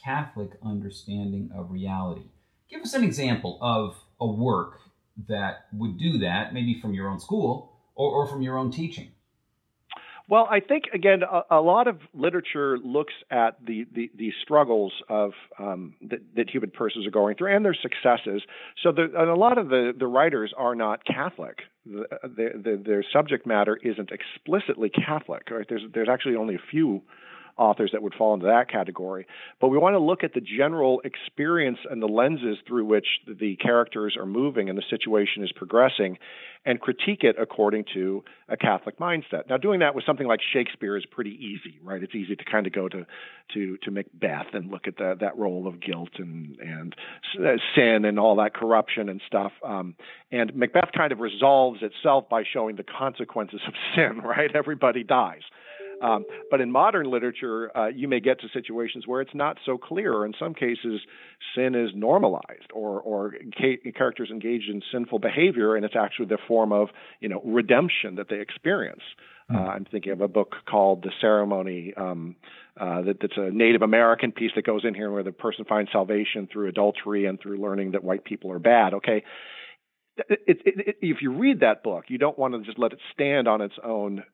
Catholic 0.05 0.51
understanding 0.65 1.51
of 1.55 1.71
reality. 1.71 2.29
Give 2.69 2.83
us 2.83 2.95
an 2.95 3.05
example 3.05 3.59
of 3.61 3.97
a 4.21 4.27
work 4.27 4.81
that 5.29 5.67
would 5.73 5.99
do 5.99 6.19
that, 6.19 6.53
maybe 6.53 6.81
from 6.81 6.95
your 6.95 7.09
own 7.09 7.21
school, 7.21 7.74
or, 7.95 8.11
or 8.11 8.27
from 8.27 8.43
your 8.43 8.57
own 8.59 8.71
teaching? 8.71 9.13
Well, 10.27 10.49
I 10.51 10.61
think 10.61 10.85
again, 10.95 11.21
a, 11.23 11.57
a 11.57 11.61
lot 11.61 11.87
of 11.87 11.99
literature 12.15 12.79
looks 12.79 13.13
at 13.31 13.63
the 13.65 13.85
the, 13.95 14.11
the 14.17 14.33
struggles 14.43 14.93
of 15.09 15.33
um, 15.59 15.95
that, 16.01 16.21
that, 16.37 16.49
human 16.49 16.71
persons 16.71 17.07
are 17.07 17.11
going 17.11 17.37
through 17.37 17.55
and 17.55 17.63
their 17.63 17.77
successes. 17.81 18.43
So, 18.83 18.91
the, 18.91 19.03
and 19.03 19.29
a 19.29 19.35
lot 19.35 19.59
of 19.59 19.69
the, 19.69 19.93
the 19.97 20.07
writers 20.07 20.55
are 20.57 20.75
not 20.75 21.05
Catholic. 21.05 21.59
The, 21.85 22.07
the, 22.25 22.83
their 22.83 23.05
subject 23.13 23.47
matter 23.47 23.79
isn't 23.83 24.11
explicitly 24.11 24.89
Catholic. 24.89 25.51
Right? 25.51 25.67
There's 25.69 25.83
there's 25.93 26.09
actually 26.09 26.37
only 26.37 26.55
a 26.55 26.63
few 26.71 27.03
authors 27.57 27.91
that 27.93 28.03
would 28.03 28.15
fall 28.15 28.35
into 28.35 28.47
that 28.47 28.71
category. 28.71 29.27
But 29.61 29.69
we 29.69 29.79
want 29.79 29.95
to 29.95 29.99
look 29.99 30.25
at 30.25 30.35
the 30.35 30.41
general 30.41 31.01
experience 31.05 31.79
and 31.91 32.03
the 32.03 32.07
lenses 32.07 32.59
through 32.67 32.85
which 32.87 33.07
the 33.27 33.57
characters 33.57 34.17
are 34.19 34.27
moving 34.27 34.69
and 34.69 34.77
the 34.77 34.83
situation 34.91 35.43
is 35.45 35.53
progressing 35.53 36.19
and 36.67 36.81
critique 36.81 37.23
it 37.23 37.37
according 37.39 37.85
to 37.95 38.25
a 38.49 38.57
Catholic 38.57 38.99
mindset. 38.99 39.49
Now, 39.49 39.57
doing 39.57 39.81
that 39.81 39.95
with 39.95 40.05
something 40.05 40.27
like 40.27 40.41
Shakespeare 40.53 40.97
is 40.97 41.05
pretty 41.07 41.33
easy, 41.33 41.79
right? 41.83 42.03
It's 42.03 42.15
easy 42.15 42.37
to 42.37 42.45
kind 42.45 42.67
of 42.67 42.73
go 42.73 42.89
to 42.89 43.05
to 43.55 43.77
to 43.79 43.91
Macbeth 43.91 44.55
and 44.55 44.71
look 44.71 44.87
at 44.87 44.97
the, 44.97 45.17
that 45.21 45.37
role 45.37 45.67
of 45.67 45.81
guilt 45.81 46.11
and 46.17 46.57
and 46.59 46.95
uh, 47.39 47.57
sin 47.75 48.05
and 48.05 48.19
all 48.19 48.37
that 48.37 48.55
corruption 48.55 49.09
and 49.09 49.21
stuff. 49.27 49.53
Um, 49.63 49.95
and 50.33 50.55
Macbeth 50.55 50.91
kind 50.97 51.13
of 51.13 51.21
resolves 51.21 51.81
itself 51.83 52.29
by 52.29 52.45
showing 52.51 52.77
the 52.77 52.85
consequences 52.85 53.61
of 53.67 53.75
sin, 53.95 54.21
right? 54.25 54.51
Everybody 54.55 55.05
dies. 55.05 55.43
Um, 56.03 56.25
but 56.51 56.61
in 56.61 56.71
modern 56.71 57.11
literature, 57.11 57.77
uh, 57.77 57.89
you 57.89 58.09
may 58.09 58.21
get 58.21 58.41
to 58.41 58.49
situations 58.53 59.07
where 59.07 59.21
it's 59.21 59.35
not 59.35 59.59
so 59.65 59.79
clear, 59.79 60.13
or 60.13 60.27
in 60.27 60.35
some 60.39 60.55
cases, 60.55 61.01
sin 61.55 61.75
is 61.75 61.91
normalized, 61.95 62.71
or 62.73 63.01
or 63.01 63.35
ca- 63.59 63.93
characters 63.97 64.31
engaged 64.31 64.69
in 64.69 64.83
sinful 64.93 65.19
behavior, 65.19 65.77
and 65.77 65.85
it's 65.85 65.97
actually 65.97 66.27
the 66.27 66.39
form 66.49 66.73
of 66.73 66.89
you 67.21 67.29
know 67.29 67.41
redemption 67.45 68.17
that 68.17 68.29
they 68.29 68.41
experience. 68.41 69.03
Hmm. 69.49 69.57
Uh, 69.57 69.61
I'm 69.61 69.85
thinking 69.85 70.13
of 70.13 70.21
a 70.21 70.29
book 70.29 70.55
called 70.69 71.03
The 71.03 71.11
Ceremony. 71.21 71.93
Um, 71.97 72.37
uh, 72.81 73.03
that, 73.03 73.19
that's 73.21 73.37
a 73.37 73.51
Native 73.51 73.83
American 73.83 74.33
piece 74.33 74.51
that 74.57 74.67
goes 74.67 74.85
in 74.85 74.95
here 74.95 75.11
where 75.11 75.23
the 75.23 75.33
person 75.33 75.65
finds 75.65 75.93
salvation 75.93 76.49
through 76.53 76.69
adultery 76.69 77.27
and 77.27 77.39
through 77.41 77.61
learning 77.61 77.93
that 77.93 78.03
white 78.03 78.25
people 78.25 78.51
are 78.51 78.59
bad. 78.59 78.95
Okay, 78.95 79.23
it, 80.17 80.41
it, 80.47 80.59
it, 80.65 80.97
if 81.01 81.19
you 81.23 81.33
read 81.33 81.61
that 81.61 81.83
book, 81.83 82.05
you 82.09 82.19
don't 82.19 82.39
want 82.39 82.55
to 82.55 82.61
just 82.63 82.79
let 82.79 82.93
it 82.93 82.99
stand 83.13 83.49
on 83.49 83.61
its 83.61 83.75
own 83.83 84.25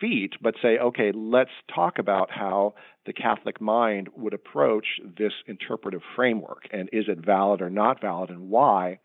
feet, 0.00 0.34
but 0.40 0.54
say, 0.62 0.78
okay, 0.78 1.12
let's 1.14 1.50
talk 1.74 1.98
about 1.98 2.30
how 2.30 2.74
the 3.06 3.12
Catholic 3.12 3.60
mind 3.60 4.08
would 4.16 4.34
approach 4.34 4.86
this 5.18 5.32
interpretive 5.46 6.02
framework, 6.14 6.68
and 6.72 6.88
is 6.92 7.04
it 7.08 7.24
valid 7.24 7.60
or 7.60 7.70
not 7.70 8.00
valid, 8.00 8.30
and 8.30 8.48
why? 8.48 8.98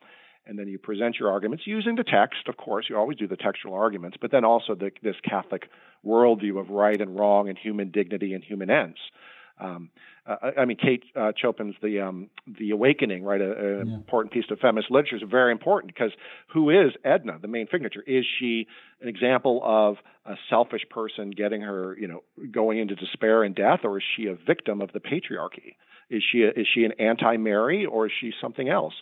And 0.46 0.58
then 0.58 0.68
you 0.68 0.78
present 0.80 1.18
your 1.20 1.32
arguments 1.32 1.68
using 1.68 1.96
the 1.96 2.04
text, 2.04 2.48
of 2.48 2.56
course. 2.58 2.86
You 2.90 2.98
always 2.98 3.18
do 3.18 3.28
the 3.28 3.36
textual 3.36 3.74
arguments, 3.74 4.18
but 4.20 4.32
then 4.32 4.46
also 4.46 4.76
the, 4.76 4.92
this 5.04 5.18
Catholic 5.28 5.70
worldview 6.06 6.60
of 6.60 6.70
right 6.70 7.00
and 7.00 7.20
wrong 7.20 7.50
and 7.50 7.58
human 7.58 7.92
dignity 7.92 8.34
and 8.34 8.44
human 8.44 8.70
ends. 8.70 8.98
Um, 9.60 9.90
uh, 10.26 10.52
I 10.58 10.66
mean, 10.66 10.78
Kate 10.78 11.04
uh, 11.16 11.32
Chopin's 11.36 11.76
the 11.82 12.02
um, 12.02 12.30
the 12.60 12.72
Awakening, 12.72 13.24
right? 13.24 13.42
An 13.42 13.88
yeah. 13.88 13.96
important 13.96 14.34
piece 14.34 14.46
of 14.52 14.60
feminist 14.60 14.92
literature 14.92 15.16
is 15.16 15.22
very 15.30 15.52
important 15.52 15.94
because 15.94 16.12
who 16.54 16.70
is 16.70 16.94
Edna, 17.04 17.40
the 17.42 17.48
main 17.48 17.68
signature? 17.72 18.04
Is 18.06 18.26
she 18.40 18.68
an 19.02 19.08
example 19.08 19.62
of 19.64 19.98
a 20.26 20.36
selfish 20.50 20.84
person 20.90 21.32
getting 21.32 21.62
her, 21.62 21.98
you 22.00 22.08
know, 22.08 22.24
going 22.52 22.80
into 22.80 22.96
despair 22.96 23.44
and 23.44 23.56
death, 23.56 23.80
or 23.84 23.98
is 23.98 24.04
she 24.16 24.28
a 24.28 24.36
victim 24.36 24.82
of 24.82 24.92
the 24.92 25.00
patriarchy? 25.00 25.76
Is 26.10 26.24
she 26.32 26.44
a, 26.44 26.50
is 26.50 26.68
she 26.74 26.86
an 26.86 26.94
anti-Mary 27.00 27.86
or 27.86 28.06
is 28.06 28.12
she 28.22 28.32
something 28.42 28.70
else? 28.70 28.94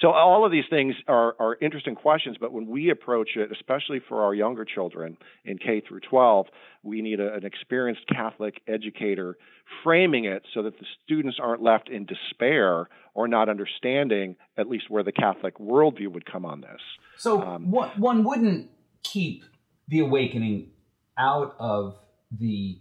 So 0.00 0.08
all 0.10 0.46
of 0.46 0.52
these 0.52 0.64
things 0.70 0.94
are 1.06 1.34
are 1.38 1.56
interesting 1.60 1.94
questions, 1.94 2.36
but 2.40 2.52
when 2.52 2.66
we 2.66 2.90
approach 2.90 3.30
it, 3.36 3.50
especially 3.52 4.00
for 4.08 4.24
our 4.24 4.34
younger 4.34 4.64
children 4.64 5.18
in 5.44 5.58
K 5.58 5.82
through 5.86 6.00
12, 6.08 6.46
we 6.82 7.02
need 7.02 7.20
a, 7.20 7.34
an 7.34 7.44
experienced 7.44 8.06
Catholic 8.08 8.60
educator 8.66 9.36
framing 9.82 10.24
it 10.24 10.42
so 10.54 10.62
that 10.62 10.78
the 10.78 10.86
students 11.04 11.38
aren't 11.40 11.62
left 11.62 11.88
in 11.88 12.06
despair 12.06 12.88
or 13.14 13.28
not 13.28 13.48
understanding 13.48 14.36
at 14.56 14.68
least 14.68 14.90
where 14.90 15.02
the 15.02 15.12
Catholic 15.12 15.58
worldview 15.58 16.08
would 16.08 16.30
come 16.30 16.44
on 16.44 16.60
this. 16.60 16.80
So 17.18 17.42
um, 17.42 17.70
what, 17.70 17.98
one 17.98 18.24
wouldn't 18.24 18.70
keep 19.02 19.44
the 19.88 20.00
awakening 20.00 20.70
out 21.18 21.54
of 21.58 21.96
the 22.30 22.80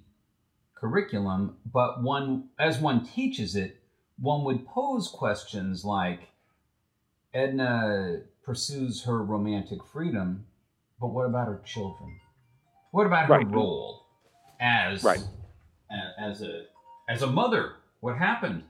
curriculum, 0.83 1.55
but 1.71 2.03
one 2.03 2.49
as 2.59 2.77
one 2.77 3.05
teaches 3.05 3.55
it, 3.55 3.77
one 4.19 4.43
would 4.43 4.67
pose 4.67 5.07
questions 5.07 5.85
like 5.85 6.19
Edna 7.33 8.19
pursues 8.43 9.03
her 9.03 9.23
romantic 9.23 9.79
freedom, 9.85 10.45
but 10.99 11.07
what 11.07 11.25
about 11.25 11.47
her 11.47 11.61
children? 11.63 12.19
What 12.91 13.07
about 13.07 13.29
her 13.29 13.45
role 13.45 14.05
as 14.59 15.05
right. 15.05 15.23
as 16.19 16.41
a 16.41 16.65
as 17.07 17.21
a 17.21 17.27
mother? 17.27 17.75
What 18.01 18.17
happened? 18.17 18.63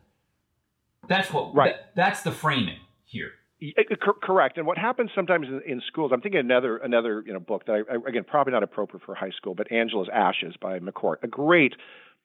That's 1.07 1.33
what 1.33 1.55
right. 1.55 1.75
That, 1.75 1.95
that's 1.95 2.21
the 2.21 2.31
framing 2.31 2.79
here. 3.05 3.31
Uh, 3.61 3.95
correct. 4.21 4.57
And 4.57 4.67
what 4.67 4.77
happens 4.77 5.11
sometimes 5.15 5.47
in, 5.47 5.61
in, 5.65 5.81
schools, 5.87 6.11
I'm 6.13 6.21
thinking 6.21 6.39
another 6.39 6.77
another 6.77 7.23
you 7.25 7.33
know 7.33 7.39
book 7.39 7.65
that 7.67 7.83
I, 7.89 8.09
again 8.09 8.23
probably 8.27 8.53
not 8.53 8.63
appropriate 8.63 9.03
for 9.05 9.15
high 9.15 9.31
school, 9.37 9.55
but 9.55 9.71
Angela's 9.71 10.09
Ashes 10.13 10.55
by 10.61 10.79
McCourt, 10.79 11.17
a 11.23 11.27
great, 11.27 11.73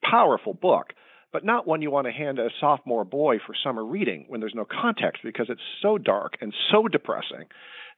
powerful 0.02 0.54
book, 0.54 0.94
but 1.32 1.44
not 1.44 1.66
one 1.66 1.82
you 1.82 1.90
want 1.90 2.06
to 2.06 2.12
hand 2.12 2.38
a 2.38 2.49
sophomore 2.61 3.04
boy 3.04 3.38
for 3.47 3.54
summer 3.62 3.85
reading 3.85 4.25
when 4.28 4.40
there's 4.40 4.54
no 4.54 4.64
context 4.64 5.23
because 5.23 5.47
it's 5.49 5.61
so 5.82 5.99
dark 5.99 6.35
and 6.40 6.52
so 6.73 6.88
depressing 6.88 7.44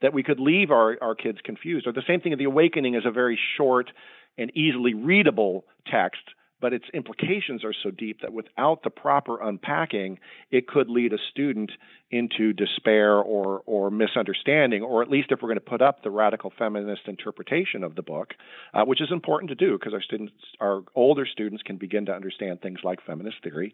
that 0.03 0.13
we 0.13 0.23
could 0.23 0.41
leave 0.41 0.71
our 0.71 0.99
our 1.01 1.15
kids 1.15 1.39
confused. 1.45 1.87
Or 1.87 1.93
the 1.93 2.03
same 2.07 2.21
thing, 2.21 2.37
The 2.37 2.45
Awakening 2.45 2.95
is 2.95 3.05
a 3.07 3.11
very 3.11 3.39
short 3.57 3.91
and 4.37 4.51
easily 4.57 4.95
readable 4.95 5.65
text 5.91 6.23
but 6.61 6.73
its 6.73 6.85
implications 6.93 7.65
are 7.65 7.73
so 7.83 7.91
deep 7.91 8.21
that 8.21 8.33
without 8.33 8.83
the 8.83 8.91
proper 8.91 9.41
unpacking, 9.41 10.19
it 10.51 10.67
could 10.67 10.89
lead 10.89 11.13
a 11.13 11.19
student 11.31 11.71
into 12.11 12.53
despair 12.53 13.17
or, 13.17 13.63
or 13.67 13.91
misunderstanding, 13.91 14.83
or 14.83 15.03
at 15.03 15.11
least 15.11 15.31
if 15.31 15.41
we're 15.41 15.49
going 15.49 15.55
to 15.55 15.61
put 15.61 15.81
up 15.81 16.03
the 16.03 16.11
radical 16.11 16.53
feminist 16.59 17.03
interpretation 17.07 17.85
of 17.85 17.95
the 17.95 18.03
book, 18.03 18.35
uh, 18.75 18.85
which 18.85 19.01
is 19.01 19.09
important 19.11 19.49
to 19.49 19.55
do 19.55 19.79
because 19.79 19.95
our 19.95 20.03
students, 20.03 20.33
our 20.61 20.83
older 20.95 21.27
students 21.27 21.63
can 21.63 21.77
begin 21.77 22.07
to 22.07 22.13
understand 22.13 22.61
things 22.61 22.81
like 22.83 22.99
feminist 23.07 23.37
theory, 23.43 23.73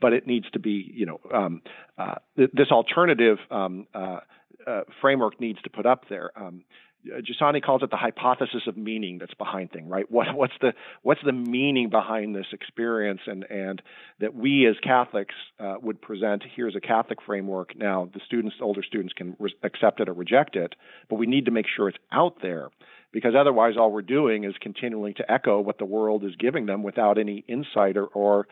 but 0.00 0.12
it 0.12 0.26
needs 0.26 0.50
to 0.50 0.58
be, 0.58 0.90
you 0.94 1.06
know, 1.06 1.20
um, 1.32 1.62
uh, 1.96 2.16
th- 2.36 2.50
this 2.52 2.68
alternative 2.70 3.38
um, 3.50 3.86
uh, 3.94 4.20
uh 4.66 4.82
framework 5.00 5.40
needs 5.40 5.60
to 5.62 5.70
put 5.70 5.86
up 5.86 6.08
there. 6.08 6.30
Um, 6.36 6.64
Giussani 7.06 7.62
calls 7.62 7.82
it 7.82 7.90
the 7.90 7.96
hypothesis 7.96 8.62
of 8.66 8.76
meaning 8.76 9.18
that's 9.18 9.34
behind 9.34 9.70
thing, 9.70 9.88
right? 9.88 10.10
What, 10.10 10.34
what's 10.34 10.54
the 10.60 10.72
what's 11.02 11.20
the 11.24 11.32
meaning 11.32 11.90
behind 11.90 12.34
this 12.34 12.46
experience, 12.52 13.20
and 13.26 13.44
and 13.44 13.80
that 14.20 14.34
we 14.34 14.66
as 14.66 14.74
Catholics 14.82 15.34
uh, 15.60 15.76
would 15.80 16.00
present. 16.02 16.42
Here's 16.56 16.74
a 16.74 16.80
Catholic 16.80 17.22
framework. 17.24 17.76
Now 17.76 18.10
the 18.12 18.20
students, 18.26 18.56
older 18.60 18.82
students, 18.82 19.12
can 19.12 19.36
re- 19.38 19.54
accept 19.62 20.00
it 20.00 20.08
or 20.08 20.12
reject 20.12 20.56
it, 20.56 20.74
but 21.08 21.16
we 21.16 21.26
need 21.26 21.44
to 21.44 21.50
make 21.50 21.66
sure 21.74 21.88
it's 21.88 21.98
out 22.12 22.42
there 22.42 22.70
because 23.12 23.34
otherwise 23.38 23.74
all 23.78 23.92
we're 23.92 24.02
doing 24.02 24.44
is 24.44 24.54
continuing 24.60 25.14
to 25.14 25.30
echo 25.30 25.60
what 25.60 25.78
the 25.78 25.84
world 25.84 26.24
is 26.24 26.34
giving 26.36 26.66
them 26.66 26.82
without 26.82 27.18
any 27.18 27.44
insight 27.48 27.96
or, 27.96 28.06
or 28.06 28.48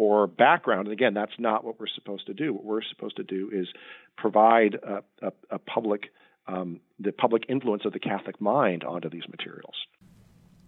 or 0.00 0.26
background. 0.26 0.86
And 0.86 0.94
again, 0.94 1.12
that's 1.12 1.38
not 1.38 1.62
what 1.62 1.78
we're 1.78 1.86
supposed 1.94 2.26
to 2.26 2.34
do. 2.34 2.54
What 2.54 2.64
we're 2.64 2.82
supposed 2.82 3.16
to 3.16 3.22
do 3.22 3.50
is 3.52 3.68
provide 4.16 4.76
a, 4.76 5.02
a, 5.20 5.32
a 5.50 5.58
public 5.58 6.04
um, 6.50 6.80
the 6.98 7.12
public 7.12 7.44
influence 7.48 7.84
of 7.84 7.92
the 7.92 7.98
Catholic 7.98 8.40
mind 8.40 8.84
onto 8.84 9.08
these 9.08 9.28
materials. 9.30 9.74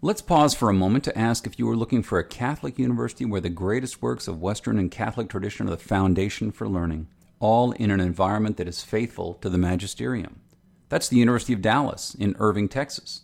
Let's 0.01 0.23
pause 0.23 0.55
for 0.55 0.69
a 0.69 0.75
moment 0.75 1.05
to 1.05 1.17
ask 1.17 1.47
if 1.47 1.59
you 1.59 1.69
are 1.69 1.77
looking 1.77 2.03
for 2.03 2.19
a 2.19 2.25
Catholic 2.25 2.79
university 2.79 3.25
where 3.25 3.41
the 3.41 3.49
greatest 3.49 4.03
works 4.03 4.27
of 4.27 4.41
Western 4.41 4.79
and 4.79 4.91
Catholic 4.91 5.29
tradition 5.29 5.69
are 5.69 5.71
the 5.71 5.77
foundation 5.77 6.51
for 6.51 6.69
learning, 6.69 7.07
all 7.39 7.73
in 7.73 7.91
an 7.91 8.01
environment 8.01 8.57
that 8.57 8.67
is 8.67 8.83
faithful 8.83 9.35
to 9.35 9.49
the 9.49 9.59
magisterium. 9.59 10.41
That's 10.89 11.09
the 11.09 11.19
University 11.19 11.53
of 11.53 11.63
Dallas 11.63 12.15
in 12.17 12.37
Irving, 12.39 12.69
Texas. 12.69 13.23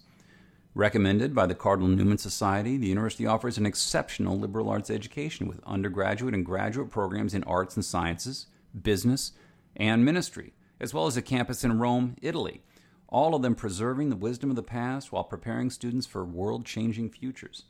Recommended 0.74 1.34
by 1.34 1.46
the 1.46 1.56
Cardinal 1.56 1.88
Newman 1.88 2.18
Society, 2.18 2.76
the 2.76 2.86
university 2.86 3.26
offers 3.26 3.58
an 3.58 3.66
exceptional 3.66 4.38
liberal 4.38 4.68
arts 4.68 4.90
education 4.90 5.48
with 5.48 5.60
undergraduate 5.66 6.34
and 6.34 6.46
graduate 6.46 6.90
programs 6.90 7.34
in 7.34 7.42
arts 7.44 7.74
and 7.74 7.84
sciences, 7.84 8.46
business, 8.80 9.32
and 9.76 10.04
ministry 10.04 10.52
as 10.80 10.94
well 10.94 11.06
as 11.06 11.16
a 11.16 11.22
campus 11.22 11.64
in 11.64 11.78
Rome, 11.78 12.16
Italy, 12.22 12.62
all 13.08 13.34
of 13.34 13.42
them 13.42 13.54
preserving 13.54 14.10
the 14.10 14.16
wisdom 14.16 14.50
of 14.50 14.56
the 14.56 14.62
past 14.62 15.12
while 15.12 15.24
preparing 15.24 15.70
students 15.70 16.06
for 16.06 16.24
world 16.24 16.66
changing 16.66 17.10
futures. 17.10 17.64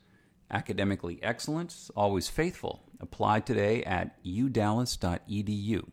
Academically 0.51 1.19
excellent, 1.21 1.75
always 1.95 2.27
faithful. 2.27 2.83
Apply 2.99 3.39
today 3.39 3.83
at 3.83 4.23
udallas.edu. 4.25 5.87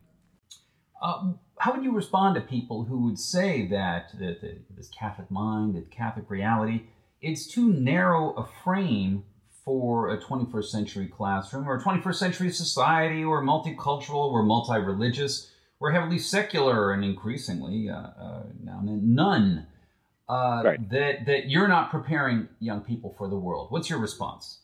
Uh, 1.00 1.32
how 1.58 1.75
would 1.75 1.85
you 1.85 1.92
respond 1.92 2.35
to 2.35 2.40
people 2.40 2.85
who 2.85 3.04
would 3.04 3.18
say 3.18 3.66
that, 3.68 4.11
that, 4.18 4.40
this 4.75 4.88
Catholic 4.88 5.30
mind, 5.30 5.76
that 5.76 5.90
Catholic 5.90 6.30
reality, 6.30 6.85
it's 7.20 7.46
too 7.46 7.73
narrow 7.73 8.32
a 8.32 8.49
frame 8.64 9.25
for 9.64 10.11
a 10.11 10.18
21st 10.18 10.64
century 10.64 11.06
classroom 11.06 11.68
or 11.68 11.76
a 11.76 11.82
21st 11.82 12.14
century 12.14 12.50
society 12.50 13.25
or 13.25 13.42
multicultural 13.42 14.32
or 14.32 14.42
multi 14.42 14.78
religious? 14.78 15.50
We're 15.78 15.92
heavily 15.92 16.18
secular 16.18 16.92
and 16.92 17.04
increasingly 17.04 17.88
uh, 17.88 17.97
uh, 17.97 18.42
now 18.62 18.80
none. 18.83 19.66
Uh, 20.28 20.62
right. 20.64 20.90
That 20.90 21.26
that 21.26 21.49
you're 21.49 21.68
not 21.68 21.90
preparing 21.90 22.49
young 22.59 22.80
people 22.80 23.14
for 23.16 23.28
the 23.28 23.37
world. 23.37 23.71
What's 23.71 23.88
your 23.88 24.00
response? 24.00 24.61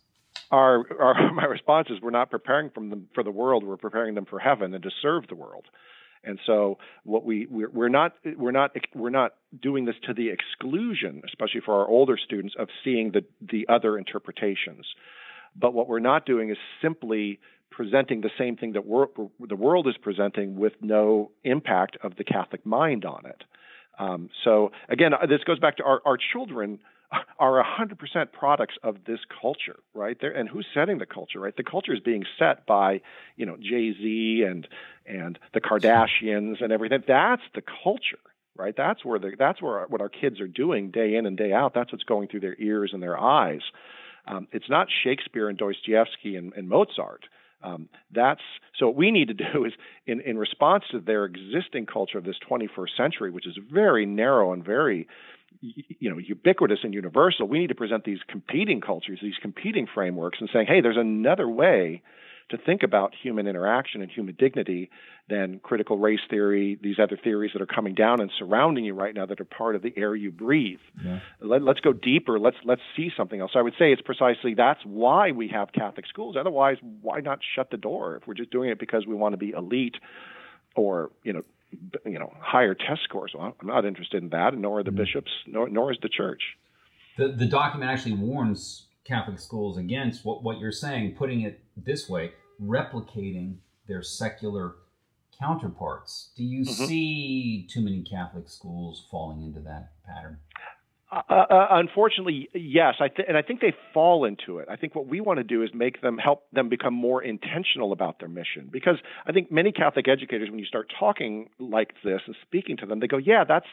Our, 0.51 0.85
our 1.01 1.33
my 1.35 1.45
response 1.45 1.89
is 1.91 2.01
we're 2.01 2.11
not 2.11 2.31
preparing 2.31 2.71
from 2.71 2.91
them 2.91 3.09
for 3.15 3.23
the 3.23 3.31
world. 3.31 3.65
We're 3.65 3.77
preparing 3.77 4.15
them 4.15 4.27
for 4.27 4.39
heaven 4.39 4.75
and 4.75 4.83
to 4.83 4.91
serve 5.01 5.29
the 5.29 5.37
world. 5.37 5.67
And 6.25 6.39
so 6.47 6.79
what 7.05 7.25
we 7.25 7.47
we're, 7.51 7.71
we're 7.71 7.89
not 7.89 8.15
we're 8.37 8.53
not 8.53 8.71
we're 8.95 9.11
not 9.11 9.35
doing 9.61 9.85
this 9.85 9.97
to 10.07 10.15
the 10.15 10.31
exclusion, 10.31 11.23
especially 11.27 11.61
for 11.65 11.81
our 11.81 11.89
older 11.89 12.17
students, 12.17 12.55
of 12.59 12.69
seeing 12.85 13.13
the 13.13 13.25
the 13.41 13.67
other 13.69 13.99
interpretations. 13.99 14.87
But 15.55 15.75
what 15.75 15.89
we're 15.89 16.01
not 16.01 16.25
doing 16.25 16.51
is 16.51 16.57
simply 16.81 17.41
presenting 17.73 18.21
the 18.21 18.31
same 18.39 18.57
thing 18.57 18.73
that 18.73 18.85
the 18.85 19.57
world 19.57 19.89
is 19.89 19.97
presenting 20.01 20.57
with 20.57 20.75
no 20.81 21.31
impact 21.43 21.97
of 22.03 22.17
the 22.17 22.25
Catholic 22.25 22.65
mind 22.65 23.05
on 23.05 23.27
it. 23.27 23.43
Um, 23.99 24.31
so 24.45 24.71
again, 24.89 25.13
uh, 25.15 25.27
this 25.27 25.43
goes 25.45 25.59
back 25.59 25.77
to 25.79 25.85
our, 25.85 26.01
our 26.05 26.17
children 26.17 26.79
are 27.39 27.63
100% 27.63 28.33
products 28.33 28.75
of 28.83 28.97
this 29.07 29.21
culture, 29.41 29.79
right? 29.95 30.17
They're, 30.21 30.31
and 30.31 30.49
who's 30.49 30.67
setting 30.73 30.99
the 30.99 31.07
culture, 31.07 31.41
right? 31.41 31.57
The 31.57 31.65
culture 31.65 31.93
is 31.93 32.01
being 32.01 32.25
set 32.39 32.67
by, 32.67 33.03
you 33.37 33.47
know, 33.47 33.57
Jay 33.57 33.93
Z 33.93 34.45
and 34.47 34.67
and 35.05 35.39
the 35.53 35.61
Kardashians 35.61 36.63
and 36.63 36.73
everything. 36.73 37.03
That's 37.07 37.43
the 37.55 37.63
culture, 37.85 38.19
right? 38.57 38.75
That's 38.77 39.05
where 39.05 39.19
the 39.19 39.33
that's 39.39 39.61
where 39.61 39.81
our, 39.81 39.87
what 39.89 40.01
our 40.01 40.09
kids 40.09 40.41
are 40.41 40.49
doing 40.49 40.91
day 40.91 41.17
in 41.17 41.27
and 41.27 41.37
day 41.37 41.53
out. 41.53 41.75
That's 41.75 41.93
what's 41.93 42.05
going 42.05 42.29
through 42.29 42.41
their 42.41 42.57
ears 42.59 42.91
and 42.95 43.03
their 43.03 43.19
eyes. 43.19 43.63
Um, 44.27 44.49
it's 44.53 44.71
not 44.71 44.87
Shakespeare 45.05 45.49
and 45.49 45.59
Dostoevsky 45.59 46.37
and, 46.37 46.53
and 46.55 46.69
Mozart. 46.69 47.25
Um, 47.63 47.89
that's 48.13 48.41
so 48.79 48.87
what 48.87 48.97
we 48.97 49.11
need 49.11 49.29
to 49.29 49.35
do 49.53 49.65
is 49.65 49.73
in, 50.07 50.21
in 50.21 50.39
response 50.39 50.85
to 50.91 51.01
their 51.01 51.25
existing 51.25 51.87
culture 51.87 52.19
of 52.19 52.25
this 52.25 52.37
21st 52.49 52.97
century, 52.97 53.31
which 53.31 53.47
is 53.47 53.59
very 53.73 54.07
narrow 54.07 54.53
and 54.53 54.65
very 54.65 55.07
you 55.61 56.11
know 56.11 56.19
ubiquitous 56.19 56.81
and 56.83 56.95
universal. 56.95 57.47
We 57.47 57.59
need 57.59 57.69
to 57.69 57.75
present 57.75 58.05
these 58.05 58.21
competing 58.29 58.81
cultures, 58.81 59.21
these 59.23 59.39
competing 59.41 59.87
frameworks, 59.93 60.39
and 60.41 60.49
saying, 60.53 60.67
hey, 60.67 60.81
there's 60.81 60.97
another 60.97 61.49
way 61.49 62.03
to 62.53 62.59
think 62.59 62.83
about 62.83 63.13
human 63.21 63.47
interaction 63.47 64.01
and 64.03 64.11
human 64.11 64.37
dignity 64.39 64.91
than 65.29 65.59
critical 65.61 65.99
race 65.99 66.21
theory, 66.31 66.79
these 66.81 66.97
other 67.03 67.19
theories 67.23 67.51
that 67.55 67.63
are 67.63 67.67
coming 67.67 67.95
down 67.95 68.21
and 68.21 68.31
surrounding 68.39 68.85
you 68.85 68.95
right 68.95 69.15
now 69.15 69.27
that 69.27 69.41
are 69.41 69.45
part 69.45 69.75
of 69.75 69.83
the 69.83 69.93
air 69.97 70.15
you 70.15 70.31
breathe. 70.31 70.79
Yeah. 71.05 71.21
Let, 71.41 71.63
us 71.63 71.77
go 71.83 71.93
deeper. 71.93 72.39
Let's 72.39 72.57
let's 72.65 72.81
see 72.97 73.11
something 73.17 73.41
else. 73.41 73.53
I 73.55 73.63
would 73.63 73.75
say 73.79 73.93
it's 73.93 74.03
precisely 74.03 74.55
that's 74.55 74.81
why 74.85 75.33
we 75.33 75.49
have 75.49 75.73
Catholic 75.73 76.07
schools. 76.07 76.37
Otherwise, 76.39 76.77
why 77.01 77.21
not 77.21 77.41
shut 77.55 77.71
the 77.71 77.77
door 77.77 78.17
if 78.17 78.27
we're 78.27 78.35
just 78.35 78.51
doing 78.51 78.71
it 78.71 78.79
because 78.79 79.07
we 79.07 79.15
want 79.15 79.33
to 79.33 79.39
be 79.39 79.51
elite 79.51 79.97
or 80.77 81.11
you 81.25 81.33
know 81.33 81.43
you 82.05 82.19
know 82.19 82.33
higher 82.41 82.75
test 82.75 83.03
scores? 83.05 83.33
Well, 83.37 83.57
I'm 83.61 83.67
not 83.67 83.85
interested 83.85 84.23
in 84.23 84.29
that, 84.31 84.57
nor 84.57 84.81
are 84.81 84.85
the 84.85 84.91
mm-hmm. 84.91 84.99
bishops, 84.99 85.31
nor, 85.47 85.69
nor 85.69 85.91
is 85.91 85.99
the 86.03 86.09
church. 86.09 86.43
The 87.17 87.29
the 87.29 87.47
document 87.47 87.91
actually 87.91 88.15
warns 88.15 88.87
Catholic 89.05 89.39
schools 89.39 89.79
against 89.79 90.25
what, 90.25 90.43
what 90.43 90.59
you're 90.59 90.73
saying, 90.73 91.15
putting 91.17 91.43
it 91.43 91.61
this 91.77 92.09
way, 92.09 92.33
replicating 92.63 93.57
their 93.89 94.03
secular 94.03 94.77
counterparts. 95.39 96.31
Do 96.37 96.45
you 96.45 96.65
mm-hmm. 96.65 96.85
see 96.87 97.67
too 97.71 97.81
many 97.81 98.03
Catholic 98.03 98.49
schools 98.49 99.07
falling 99.11 99.43
into 99.43 99.61
that 99.61 99.93
pattern? 100.07 100.39
Uh, 101.11 101.21
uh, 101.29 101.35
uh, 101.35 101.67
unfortunately, 101.73 102.49
yes, 102.55 102.95
I 102.99 103.09
th- 103.09 103.29
and 103.29 103.37
I 103.37 103.43
think 103.43 103.61
they 103.61 103.75
fall 103.93 104.25
into 104.25 104.59
it. 104.59 104.69
I 104.71 104.77
think 104.77 104.95
what 104.95 105.07
we 105.07 105.21
want 105.21 105.39
to 105.39 105.45
do 105.45 105.63
is 105.63 105.69
make 105.75 106.01
them 106.01 106.17
help 106.17 106.45
them 106.53 106.71
become 106.71 106.95
more 106.95 107.23
intentional 107.23 107.93
about 107.93 108.19
their 108.19 108.31
mission. 108.31 108.71
Because 108.73 108.97
I 109.27 109.33
think 109.33 109.53
many 109.53 109.73
Catholic 109.73 110.09
educators, 110.09 110.49
when 110.49 110.59
you 110.59 110.65
start 110.65 110.91
talking 110.99 111.51
like 111.59 111.93
this 112.03 112.23
and 112.27 112.35
speaking 112.41 112.79
to 112.79 112.87
them, 112.87 113.01
they 113.01 113.09
go, 113.09 113.19
"Yeah, 113.19 113.45
that's 113.47 113.67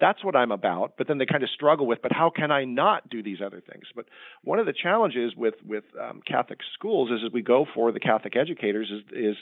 that's 0.00 0.24
what 0.24 0.34
I'm 0.34 0.50
about. 0.52 0.94
But 0.96 1.08
then 1.08 1.18
they 1.18 1.26
kind 1.26 1.42
of 1.42 1.50
struggle 1.50 1.86
with, 1.86 2.00
but 2.02 2.12
how 2.12 2.30
can 2.34 2.50
I 2.50 2.64
not 2.64 3.08
do 3.08 3.22
these 3.22 3.38
other 3.44 3.60
things? 3.60 3.84
But 3.94 4.06
one 4.42 4.58
of 4.58 4.66
the 4.66 4.72
challenges 4.72 5.34
with 5.36 5.54
with 5.64 5.84
um, 6.00 6.20
Catholic 6.26 6.60
schools 6.74 7.10
is 7.10 7.20
as 7.26 7.32
we 7.32 7.42
go 7.42 7.66
for 7.74 7.92
the 7.92 8.00
Catholic 8.00 8.36
educators 8.36 8.90
is 8.90 9.02
is 9.12 9.36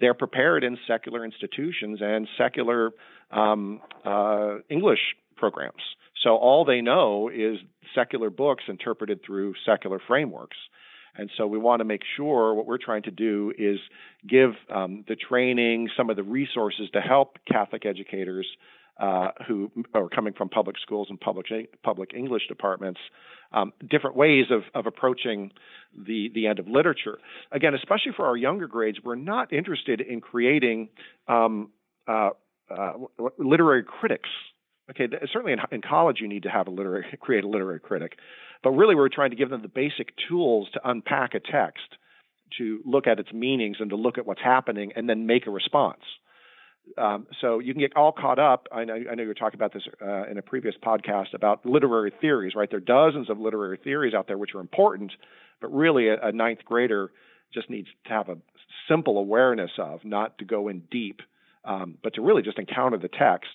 they're 0.00 0.14
prepared 0.14 0.64
in 0.64 0.78
secular 0.86 1.24
institutions 1.24 1.98
and 2.00 2.28
secular 2.38 2.92
um, 3.30 3.80
uh, 4.04 4.56
English 4.68 5.16
programs. 5.36 5.82
So 6.22 6.36
all 6.36 6.64
they 6.64 6.80
know 6.80 7.28
is 7.28 7.58
secular 7.94 8.30
books 8.30 8.64
interpreted 8.68 9.20
through 9.24 9.54
secular 9.66 10.00
frameworks. 10.06 10.56
And 11.16 11.30
so 11.36 11.46
we 11.46 11.58
want 11.58 11.80
to 11.80 11.84
make 11.84 12.02
sure 12.16 12.54
what 12.54 12.66
we're 12.66 12.78
trying 12.78 13.02
to 13.02 13.10
do 13.10 13.52
is 13.58 13.78
give 14.28 14.52
um, 14.72 15.04
the 15.08 15.16
training, 15.16 15.90
some 15.96 16.10
of 16.10 16.16
the 16.16 16.22
resources 16.22 16.88
to 16.92 17.00
help 17.00 17.38
Catholic 17.50 17.84
educators 17.84 18.46
uh, 18.98 19.28
who 19.46 19.70
are 19.94 20.08
coming 20.08 20.32
from 20.32 20.48
public 20.48 20.76
schools 20.82 21.06
and 21.10 21.20
public 21.20 21.46
public 21.82 22.12
English 22.14 22.48
departments, 22.48 23.00
um, 23.52 23.72
different 23.88 24.16
ways 24.16 24.46
of, 24.50 24.62
of 24.74 24.86
approaching 24.86 25.52
the 25.96 26.30
the 26.34 26.46
end 26.46 26.58
of 26.58 26.66
literature. 26.68 27.18
Again, 27.52 27.74
especially 27.74 28.12
for 28.16 28.26
our 28.26 28.36
younger 28.36 28.66
grades, 28.66 28.98
we're 29.02 29.14
not 29.14 29.52
interested 29.52 30.00
in 30.00 30.20
creating 30.20 30.88
um, 31.28 31.70
uh, 32.06 32.30
uh, 32.70 32.92
literary 33.38 33.84
critics. 33.84 34.28
Okay, 34.90 35.06
certainly 35.32 35.52
in, 35.52 35.58
in 35.70 35.82
college 35.82 36.18
you 36.20 36.28
need 36.28 36.42
to 36.42 36.50
have 36.50 36.66
a 36.66 36.70
literary 36.70 37.04
create 37.20 37.44
a 37.44 37.48
literary 37.48 37.80
critic, 37.80 38.16
but 38.64 38.70
really 38.70 38.94
we're 38.94 39.08
trying 39.08 39.30
to 39.30 39.36
give 39.36 39.50
them 39.50 39.62
the 39.62 39.68
basic 39.68 40.12
tools 40.28 40.68
to 40.72 40.80
unpack 40.84 41.34
a 41.34 41.40
text, 41.40 41.96
to 42.56 42.80
look 42.84 43.06
at 43.06 43.18
its 43.18 43.32
meanings 43.32 43.76
and 43.80 43.90
to 43.90 43.96
look 43.96 44.18
at 44.18 44.26
what's 44.26 44.40
happening 44.42 44.92
and 44.96 45.08
then 45.08 45.26
make 45.26 45.46
a 45.46 45.50
response. 45.50 46.00
Um, 46.96 47.26
so 47.40 47.58
you 47.58 47.72
can 47.72 47.80
get 47.80 47.96
all 47.96 48.12
caught 48.12 48.38
up. 48.38 48.66
I 48.72 48.84
know, 48.84 48.94
I 48.94 49.14
know 49.14 49.22
you 49.22 49.28
were 49.28 49.34
talking 49.34 49.58
about 49.58 49.72
this 49.72 49.84
uh, 50.00 50.24
in 50.24 50.38
a 50.38 50.42
previous 50.42 50.74
podcast 50.82 51.34
about 51.34 51.64
literary 51.66 52.12
theories, 52.20 52.54
right? 52.54 52.68
There 52.68 52.78
are 52.78 52.80
dozens 52.80 53.30
of 53.30 53.38
literary 53.38 53.78
theories 53.82 54.14
out 54.14 54.26
there 54.26 54.38
which 54.38 54.54
are 54.54 54.60
important, 54.60 55.12
but 55.60 55.72
really 55.72 56.08
a, 56.08 56.20
a 56.20 56.32
ninth 56.32 56.60
grader 56.64 57.10
just 57.52 57.70
needs 57.70 57.88
to 58.06 58.12
have 58.12 58.28
a 58.28 58.38
simple 58.88 59.18
awareness 59.18 59.70
of, 59.78 60.04
not 60.04 60.38
to 60.38 60.44
go 60.44 60.68
in 60.68 60.82
deep, 60.90 61.20
um, 61.64 61.98
but 62.02 62.14
to 62.14 62.22
really 62.22 62.42
just 62.42 62.58
encounter 62.58 62.98
the 62.98 63.08
text 63.08 63.50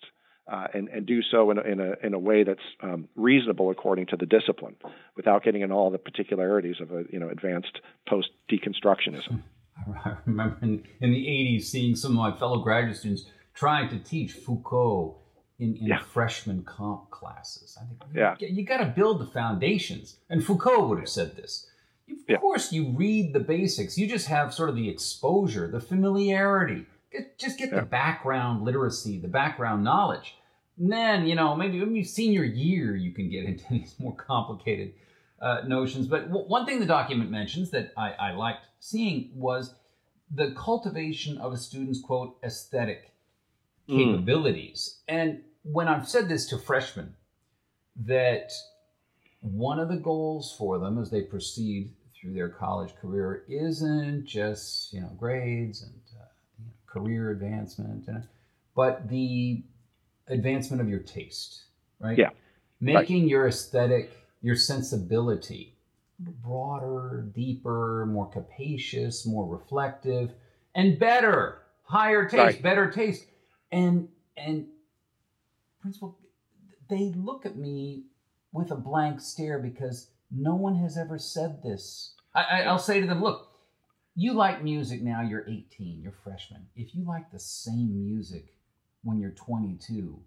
uh, 0.51 0.67
and, 0.73 0.89
and 0.89 1.05
do 1.05 1.21
so 1.21 1.51
in 1.51 1.57
a, 1.57 1.61
in 1.61 1.79
a, 1.79 1.93
in 2.03 2.13
a 2.13 2.19
way 2.19 2.43
that's 2.43 2.59
um, 2.81 3.07
reasonable 3.15 3.71
according 3.71 4.07
to 4.07 4.17
the 4.17 4.25
discipline, 4.25 4.75
without 5.15 5.43
getting 5.43 5.61
in 5.61 5.71
all 5.71 5.89
the 5.89 5.97
particularities 5.97 6.75
of 6.81 6.91
a 6.91 7.05
you 7.09 7.19
know 7.19 7.29
advanced 7.29 7.79
post 8.07 8.29
deconstructionism. 8.51 9.41
I 10.05 10.15
remember 10.25 10.57
in, 10.61 10.83
in 11.01 11.11
the 11.11 11.25
80s 11.25 11.63
seeing 11.63 11.95
some 11.95 12.11
of 12.11 12.17
my 12.17 12.37
fellow 12.37 12.59
graduate 12.59 12.97
students 12.97 13.25
trying 13.53 13.89
to 13.89 13.99
teach 13.99 14.33
Foucault 14.33 15.17
in, 15.59 15.75
in 15.77 15.87
yeah. 15.87 15.99
freshman 15.99 16.63
comp 16.63 17.09
classes. 17.09 17.77
I 17.79 17.85
think 17.85 18.01
yeah. 18.13 18.35
you, 18.39 18.47
you 18.47 18.65
got 18.65 18.77
to 18.77 18.85
build 18.85 19.19
the 19.19 19.25
foundations. 19.25 20.17
And 20.29 20.43
Foucault 20.43 20.87
would 20.87 20.99
have 20.99 21.09
said 21.09 21.35
this. 21.35 21.67
Of 22.09 22.17
yeah. 22.27 22.37
course, 22.37 22.71
you 22.71 22.89
read 22.89 23.33
the 23.33 23.39
basics. 23.39 23.97
You 23.97 24.07
just 24.07 24.27
have 24.27 24.53
sort 24.53 24.69
of 24.69 24.75
the 24.75 24.89
exposure, 24.89 25.67
the 25.67 25.79
familiarity. 25.79 26.85
Just 27.37 27.59
get 27.59 27.71
the 27.71 27.83
background 27.83 28.63
literacy, 28.63 29.19
the 29.19 29.27
background 29.27 29.83
knowledge. 29.83 30.35
And 30.79 30.91
then, 30.91 31.27
you 31.27 31.35
know, 31.35 31.55
maybe 31.55 31.79
maybe 31.79 32.03
senior 32.03 32.43
year, 32.43 32.95
you 32.95 33.11
can 33.11 33.29
get 33.29 33.45
into 33.49 33.63
these 33.69 33.95
more 33.99 34.15
complicated 34.15 34.93
uh, 35.41 35.61
notions. 35.67 36.07
But 36.07 36.27
w- 36.29 36.47
one 36.47 36.65
thing 36.65 36.79
the 36.79 36.85
document 36.85 37.29
mentions 37.29 37.69
that 37.71 37.93
I, 37.97 38.11
I 38.11 38.31
liked 38.31 38.65
seeing 38.83 39.31
was 39.33 39.75
the 40.29 40.51
cultivation 40.57 41.37
of 41.37 41.53
a 41.53 41.57
student's 41.57 42.01
quote 42.01 42.35
aesthetic 42.43 43.13
hmm. 43.87 43.97
capabilities. 43.97 44.99
Mm. 45.09 45.15
And 45.15 45.41
when 45.63 45.87
I've 45.87 46.07
said 46.07 46.27
this 46.27 46.47
to 46.47 46.57
freshmen, 46.57 47.15
that 48.05 48.51
one 49.39 49.79
of 49.79 49.87
the 49.87 49.95
goals 49.95 50.53
for 50.57 50.79
them 50.79 50.97
as 50.97 51.09
they 51.09 51.21
proceed 51.21 51.93
through 52.13 52.33
their 52.33 52.49
college 52.49 52.93
career 53.01 53.45
isn't 53.47 54.25
just 54.25 54.91
you 54.91 54.99
know 54.99 55.11
grades 55.17 55.81
and 55.83 56.01
uh, 56.19 56.25
you 56.59 56.65
know, 56.65 56.71
career 56.85 57.31
advancement, 57.31 58.07
and, 58.07 58.27
but 58.75 59.07
the 59.07 59.63
advancement 60.27 60.81
of 60.81 60.89
your 60.89 60.99
taste, 60.99 61.63
right? 61.99 62.17
Yeah, 62.17 62.31
making 62.81 63.23
right. 63.23 63.29
your 63.29 63.47
aesthetic 63.47 64.11
your 64.41 64.57
sensibility 64.57 65.72
broader, 66.19 67.29
deeper, 67.33 68.05
more 68.05 68.29
capacious, 68.29 69.25
more 69.25 69.47
reflective, 69.47 70.31
and 70.75 70.99
better, 70.99 71.63
higher 71.83 72.27
taste, 72.27 72.37
right. 72.37 72.61
better 72.61 72.91
taste. 72.91 73.25
And 73.71 74.07
and 74.37 74.67
principal, 75.81 76.17
they 76.89 77.13
look 77.15 77.45
at 77.45 77.57
me 77.57 78.03
with 78.51 78.71
a 78.71 78.75
blank 78.75 79.19
stare 79.19 79.59
because 79.59 80.09
no 80.31 80.55
one 80.55 80.75
has 80.75 80.97
ever 80.97 81.17
said 81.17 81.61
this. 81.63 82.13
I, 82.33 82.61
I, 82.63 82.71
will 82.71 82.79
say 82.79 82.99
to 83.01 83.07
them, 83.07 83.21
look, 83.21 83.49
you 84.15 84.33
like 84.33 84.63
music 84.63 85.01
now, 85.01 85.21
you're 85.21 85.47
18, 85.47 86.01
you're 86.01 86.11
freshman. 86.23 86.65
If 86.75 86.95
you 86.95 87.03
like 87.03 87.31
the 87.31 87.39
same 87.39 88.05
music 88.05 88.53
when 89.03 89.19
you're 89.19 89.31
22 89.31 90.19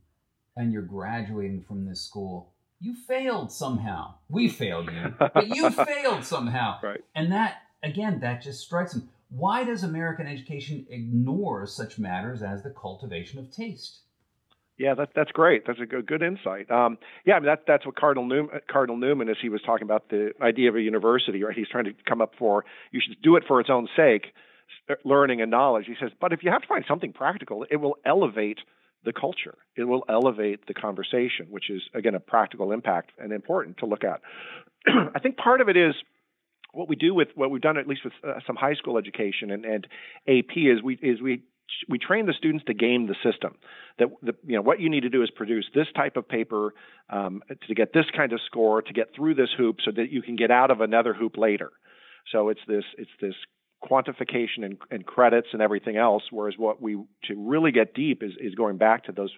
and 0.56 0.72
you're 0.72 0.82
graduating 0.82 1.62
from 1.62 1.84
this 1.84 2.00
school, 2.00 2.52
you 2.80 2.94
failed 2.94 3.52
somehow. 3.52 4.14
We 4.28 4.48
failed 4.48 4.90
you, 4.92 5.14
but 5.18 5.48
you 5.48 5.70
failed 5.70 6.24
somehow. 6.24 6.78
Right. 6.82 7.04
And 7.14 7.32
that, 7.32 7.62
again, 7.82 8.20
that 8.20 8.42
just 8.42 8.60
strikes 8.60 8.94
me. 8.94 9.02
Why 9.28 9.64
does 9.64 9.82
American 9.82 10.26
education 10.26 10.86
ignore 10.88 11.66
such 11.66 11.98
matters 11.98 12.42
as 12.42 12.62
the 12.62 12.70
cultivation 12.70 13.38
of 13.38 13.50
taste? 13.50 14.00
Yeah, 14.78 14.94
that, 14.94 15.10
that's 15.16 15.32
great. 15.32 15.66
That's 15.66 15.80
a 15.80 15.86
good, 15.86 16.06
good 16.06 16.22
insight. 16.22 16.70
Um, 16.70 16.98
yeah, 17.24 17.34
I 17.34 17.40
mean, 17.40 17.46
that, 17.46 17.64
that's 17.66 17.86
what 17.86 17.96
Cardinal 17.96 18.26
Newman, 18.26 18.60
Cardinal 18.70 18.98
Newman, 18.98 19.28
as 19.28 19.36
he 19.40 19.48
was 19.48 19.62
talking 19.62 19.84
about 19.84 20.10
the 20.10 20.32
idea 20.42 20.68
of 20.68 20.76
a 20.76 20.80
university, 20.80 21.42
right? 21.42 21.56
He's 21.56 21.68
trying 21.68 21.84
to 21.84 21.94
come 22.06 22.20
up 22.20 22.32
for 22.38 22.64
you 22.92 23.00
should 23.00 23.20
do 23.22 23.36
it 23.36 23.44
for 23.48 23.58
its 23.58 23.70
own 23.70 23.88
sake, 23.96 24.26
learning 25.04 25.40
and 25.40 25.50
knowledge. 25.50 25.86
He 25.86 25.94
says, 25.98 26.10
but 26.20 26.32
if 26.32 26.42
you 26.42 26.50
have 26.50 26.60
to 26.60 26.68
find 26.68 26.84
something 26.86 27.12
practical, 27.12 27.64
it 27.70 27.76
will 27.76 27.96
elevate 28.04 28.58
the 29.06 29.12
culture. 29.12 29.56
It 29.76 29.84
will 29.84 30.04
elevate 30.10 30.66
the 30.66 30.74
conversation, 30.74 31.46
which 31.48 31.70
is, 31.70 31.80
again, 31.94 32.14
a 32.14 32.20
practical 32.20 32.72
impact 32.72 33.12
and 33.18 33.32
important 33.32 33.78
to 33.78 33.86
look 33.86 34.04
at. 34.04 34.20
I 35.14 35.18
think 35.20 35.38
part 35.38 35.62
of 35.62 35.70
it 35.70 35.76
is 35.76 35.94
what 36.72 36.88
we 36.88 36.96
do 36.96 37.14
with 37.14 37.28
what 37.34 37.50
we've 37.50 37.62
done 37.62 37.78
at 37.78 37.86
least 37.86 38.02
with 38.04 38.12
uh, 38.22 38.40
some 38.46 38.56
high 38.56 38.74
school 38.74 38.98
education 38.98 39.50
and, 39.50 39.64
and 39.64 39.86
AP 40.28 40.56
is 40.56 40.82
we 40.82 40.96
is 40.96 41.22
we 41.22 41.42
we 41.88 41.98
train 41.98 42.26
the 42.26 42.34
students 42.34 42.64
to 42.66 42.74
game 42.74 43.06
the 43.06 43.16
system. 43.24 43.56
That 43.98 44.08
the, 44.22 44.34
you 44.44 44.56
know 44.56 44.62
what 44.62 44.78
you 44.80 44.90
need 44.90 45.00
to 45.00 45.08
do 45.08 45.22
is 45.22 45.30
produce 45.30 45.66
this 45.74 45.86
type 45.96 46.16
of 46.16 46.28
paper 46.28 46.74
um, 47.08 47.42
to 47.66 47.74
get 47.74 47.94
this 47.94 48.04
kind 48.14 48.32
of 48.32 48.40
score 48.44 48.82
to 48.82 48.92
get 48.92 49.14
through 49.16 49.36
this 49.36 49.48
hoop, 49.56 49.78
so 49.84 49.90
that 49.96 50.10
you 50.10 50.20
can 50.20 50.36
get 50.36 50.50
out 50.50 50.70
of 50.70 50.80
another 50.82 51.14
hoop 51.14 51.38
later. 51.38 51.70
So 52.30 52.50
it's 52.50 52.60
this 52.68 52.84
it's 52.98 53.10
this 53.20 53.34
quantification 53.84 54.64
and, 54.64 54.78
and 54.90 55.06
credits 55.06 55.48
and 55.52 55.62
everything 55.62 55.96
else. 55.96 56.24
Whereas 56.30 56.54
what 56.56 56.80
we 56.80 56.94
to 57.24 57.34
really 57.36 57.72
get 57.72 57.94
deep 57.94 58.22
is 58.22 58.32
is 58.40 58.54
going 58.54 58.78
back 58.78 59.04
to 59.04 59.12
those 59.12 59.30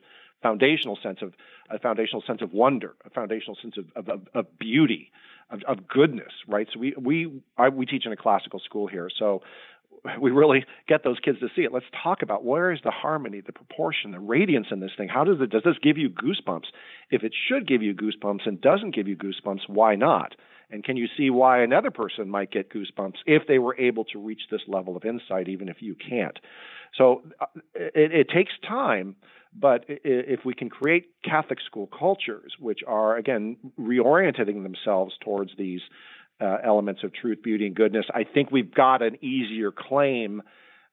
foundational 0.42 0.98
sense 1.02 1.18
of 1.22 1.32
a 1.70 1.78
foundational 1.78 2.22
sense 2.26 2.42
of 2.42 2.52
wonder, 2.52 2.94
a 3.04 3.10
foundational 3.10 3.56
sense 3.60 3.76
of 3.76 4.08
of, 4.08 4.28
of 4.34 4.58
beauty, 4.58 5.10
of, 5.50 5.62
of, 5.66 5.88
goodness, 5.88 6.32
right? 6.46 6.68
So 6.72 6.80
we 6.80 6.94
we 6.98 7.42
I, 7.56 7.68
we 7.68 7.86
teach 7.86 8.06
in 8.06 8.12
a 8.12 8.16
classical 8.16 8.60
school 8.60 8.86
here, 8.86 9.10
so 9.18 9.42
we 10.20 10.30
really 10.30 10.64
get 10.86 11.02
those 11.04 11.18
kids 11.18 11.40
to 11.40 11.48
see 11.56 11.62
it. 11.62 11.72
Let's 11.72 11.86
talk 12.02 12.22
about 12.22 12.44
where 12.44 12.72
is 12.72 12.80
the 12.84 12.90
harmony, 12.90 13.40
the 13.40 13.52
proportion, 13.52 14.12
the 14.12 14.20
radiance 14.20 14.68
in 14.70 14.80
this 14.80 14.92
thing. 14.96 15.08
How 15.08 15.24
does 15.24 15.40
it 15.40 15.50
does 15.50 15.62
this 15.64 15.76
give 15.82 15.98
you 15.98 16.08
goosebumps? 16.08 16.66
If 17.10 17.22
it 17.22 17.32
should 17.48 17.66
give 17.66 17.82
you 17.82 17.94
goosebumps 17.94 18.46
and 18.46 18.60
doesn't 18.60 18.94
give 18.94 19.08
you 19.08 19.16
goosebumps, 19.16 19.68
why 19.68 19.96
not? 19.96 20.34
And 20.70 20.84
can 20.84 20.96
you 20.96 21.06
see 21.16 21.30
why 21.30 21.62
another 21.62 21.90
person 21.90 22.28
might 22.28 22.50
get 22.50 22.70
goosebumps 22.70 23.16
if 23.26 23.46
they 23.48 23.58
were 23.58 23.76
able 23.78 24.04
to 24.06 24.18
reach 24.18 24.42
this 24.50 24.60
level 24.68 24.96
of 24.96 25.04
insight, 25.04 25.48
even 25.48 25.68
if 25.68 25.76
you 25.80 25.94
can't? 25.94 26.38
So 26.96 27.22
uh, 27.40 27.46
it, 27.74 28.12
it 28.12 28.28
takes 28.34 28.52
time, 28.66 29.16
but 29.54 29.84
if 29.88 30.40
we 30.44 30.54
can 30.54 30.68
create 30.68 31.10
Catholic 31.24 31.58
school 31.64 31.86
cultures, 31.86 32.52
which 32.58 32.80
are, 32.86 33.16
again, 33.16 33.56
reorienting 33.80 34.62
themselves 34.62 35.14
towards 35.24 35.52
these 35.56 35.80
uh, 36.40 36.58
elements 36.64 37.02
of 37.02 37.12
truth, 37.14 37.42
beauty, 37.42 37.66
and 37.66 37.74
goodness, 37.74 38.06
I 38.14 38.24
think 38.24 38.50
we've 38.50 38.72
got 38.72 39.02
an 39.02 39.16
easier 39.24 39.72
claim. 39.72 40.42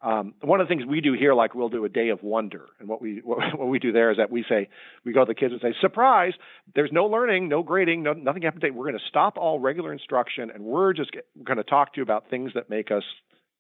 Um, 0.06 0.36
one 0.42 0.62
of 0.62 0.68
the 0.68 0.70
things 0.74 0.86
we 0.88 1.02
do 1.02 1.14
here, 1.14 1.34
like 1.34 1.56
we'll 1.56 1.70
do 1.70 1.84
a 1.84 1.90
day 1.90 2.10
of 2.10 2.22
wonder, 2.22 2.68
and 2.80 2.88
what 2.88 3.02
we 3.02 3.22
what, 3.24 3.40
what, 3.58 3.68
we 3.68 3.80
do 3.80 3.92
there 3.92 4.12
is 4.12 4.18
that 4.18 4.30
we 4.30 4.46
say 4.48 4.70
we 5.04 5.14
go 5.14 5.26
to 5.26 5.28
the 5.28 5.34
kids 5.34 5.52
and 5.52 5.62
say, 5.62 5.74
"Surprise! 5.82 6.34
There's 6.76 6.92
no 6.92 7.06
learning, 7.06 7.50
no 7.50 7.64
grading, 7.64 8.04
no, 8.04 8.14
nothing 8.14 8.44
happened 8.44 8.62
today. 8.62 8.72
We're 8.72 8.86
going 8.86 9.00
to 9.00 9.10
stop 9.10 9.38
all 9.38 9.60
regular 9.60 9.92
instruction, 9.92 10.52
and 10.52 10.64
we're 10.64 10.94
just 10.94 11.10
going 11.44 11.58
to 11.58 11.64
talk 11.64 11.94
to 11.94 11.98
you 11.98 12.04
about 12.04 12.30
things 12.30 12.52
that 12.54 12.70
make 12.70 12.92
us 12.92 13.04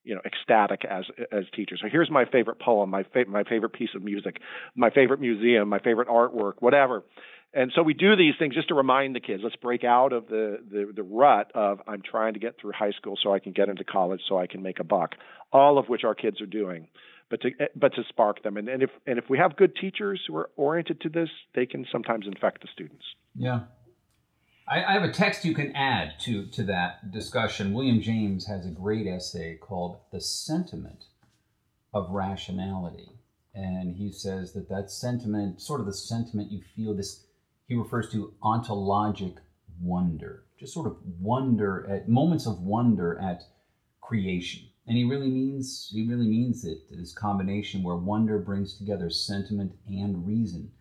you 0.04 0.14
know 0.14 0.22
ecstatic 0.24 0.86
as 0.86 1.06
as 1.32 1.46
teachers. 1.56 1.80
So 1.82 1.90
here's 1.92 2.12
my 2.12 2.26
favorite 2.26 2.60
poem, 2.60 2.92
my 2.92 3.04
fa- 3.04 3.26
my 3.28 3.44
favorite 3.44 3.74
piece 3.74 3.90
of 3.96 4.04
music, 4.04 4.38
my 4.76 4.92
favorite 4.92 5.20
museum, 5.20 5.68
my 5.68 5.80
favorite 5.80 6.08
artwork, 6.08 6.54
whatever. 6.60 7.04
And 7.56 7.72
so 7.74 7.82
we 7.84 7.94
do 7.94 8.18
these 8.18 8.34
things 8.38 8.54
just 8.54 8.68
to 8.68 8.74
remind 8.74 9.16
the 9.16 9.22
kids. 9.22 9.42
Let's 9.42 9.56
break 9.56 9.86
out 9.86 10.12
of 10.12 10.28
the, 10.28 10.60
the 10.70 10.92
the 10.94 11.04
rut 11.04 11.52
of 11.56 11.80
I'm 11.88 12.02
trying 12.02 12.34
to 12.34 12.40
get 12.40 12.60
through 12.60 12.74
high 12.74 12.92
school 12.92 13.18
so 13.22 13.34
I 13.34 13.40
can 13.40 13.54
get 13.54 13.70
into 13.70 13.86
college 13.86 14.20
so 14.28 14.38
I 14.38 14.46
can 14.46 14.62
make 14.62 14.80
a 14.80 14.84
buck. 14.84 15.16
All 15.54 15.78
of 15.78 15.88
which 15.88 16.04
our 16.04 16.16
kids 16.16 16.42
are 16.42 16.48
doing, 16.48 16.90
but 17.30 17.42
to 17.42 17.52
eh, 17.58 17.68
but 17.74 17.96
to 17.96 18.04
spark 18.10 18.44
them. 18.44 18.58
And 18.58 18.68
and 18.68 18.84
if 18.84 18.90
and 19.08 19.18
if 19.18 19.30
we 19.30 19.38
have 19.38 19.56
good 19.56 19.74
teachers 19.80 20.22
who 20.28 20.36
are 20.36 20.50
oriented 20.58 21.00
to 21.02 21.10
this, 21.10 21.30
they 21.56 21.66
can 21.66 21.86
sometimes 21.90 22.28
infect 22.28 22.62
the 22.62 22.68
students. 22.74 23.06
Yeah. 23.34 23.62
I, 24.68 24.84
I 24.84 24.94
have 24.94 25.04
a 25.04 25.14
text 25.14 25.46
you 25.46 25.54
can 25.54 25.76
add 25.76 26.20
to, 26.22 26.48
to 26.48 26.64
that 26.64 27.12
discussion. 27.12 27.72
William 27.72 28.02
James 28.02 28.48
has 28.48 28.66
a 28.66 28.72
great 28.72 29.06
essay 29.06 29.58
called 29.62 30.00
The 30.12 30.20
Sentiment 30.20 31.06
of 31.94 32.10
Rationality. 32.10 33.12
And 33.54 33.96
he 33.96 34.12
says 34.12 34.54
that 34.54 34.68
that 34.70 34.90
sentiment, 34.90 35.62
sort 35.62 35.82
of 35.82 35.86
the 35.86 35.94
sentiment 35.94 36.52
you 36.52 36.62
feel, 36.76 36.96
this 36.96 37.26
he 37.68 37.76
refers 37.76 38.10
to 38.12 38.34
ontologic 38.44 39.38
wonder, 39.82 40.46
just 40.60 40.74
sort 40.74 40.88
of 40.88 40.98
wonder 41.20 41.88
at 41.90 42.08
moments 42.08 42.46
of 42.46 42.62
wonder 42.62 43.20
at 43.20 43.44
creation. 44.02 44.64
And 44.88 44.96
he 44.96 45.04
really 45.04 45.30
means 45.30 45.90
he 45.92 46.08
really 46.08 46.28
means 46.28 46.64
it 46.64 46.78
this 46.92 47.14
combination 47.14 47.82
where 47.82 47.96
wonder 47.96 48.38
brings 48.38 48.78
together 48.78 49.10
sentiment 49.10 49.74
and 49.88 50.26
reason 50.28 50.72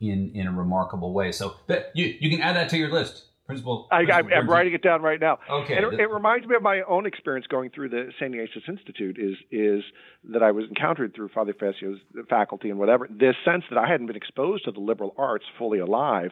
in 0.00 0.32
in 0.34 0.48
a 0.48 0.52
remarkable 0.52 1.12
way. 1.12 1.30
So 1.30 1.54
that, 1.68 1.92
you 1.94 2.16
you 2.18 2.28
can 2.28 2.40
add 2.40 2.56
that 2.56 2.68
to 2.70 2.76
your 2.76 2.90
list. 2.90 3.26
Principal. 3.46 3.88
I, 3.90 4.02
am 4.32 4.48
writing 4.48 4.72
it 4.72 4.82
down 4.82 5.02
right 5.02 5.20
now. 5.20 5.38
Okay. 5.50 5.76
And 5.76 5.92
it, 5.92 6.00
it, 6.00 6.10
reminds 6.10 6.46
me 6.46 6.54
of 6.54 6.62
my 6.62 6.82
own 6.82 7.06
experience 7.06 7.46
going 7.48 7.70
through 7.70 7.88
the 7.88 8.12
St. 8.18 8.32
Ignatius 8.32 8.64
Institute. 8.68 9.18
Is 9.18 9.36
is 9.50 9.82
that 10.30 10.44
I 10.44 10.52
was 10.52 10.66
encountered 10.68 11.12
through 11.14 11.28
Father 11.30 11.52
Fessio's 11.52 11.98
faculty 12.30 12.70
and 12.70 12.78
whatever. 12.78 13.08
This 13.10 13.34
sense 13.44 13.64
that 13.70 13.78
I 13.78 13.88
hadn't 13.88 14.06
been 14.06 14.16
exposed 14.16 14.64
to 14.66 14.70
the 14.70 14.78
liberal 14.78 15.12
arts 15.18 15.44
fully 15.58 15.80
alive, 15.80 16.30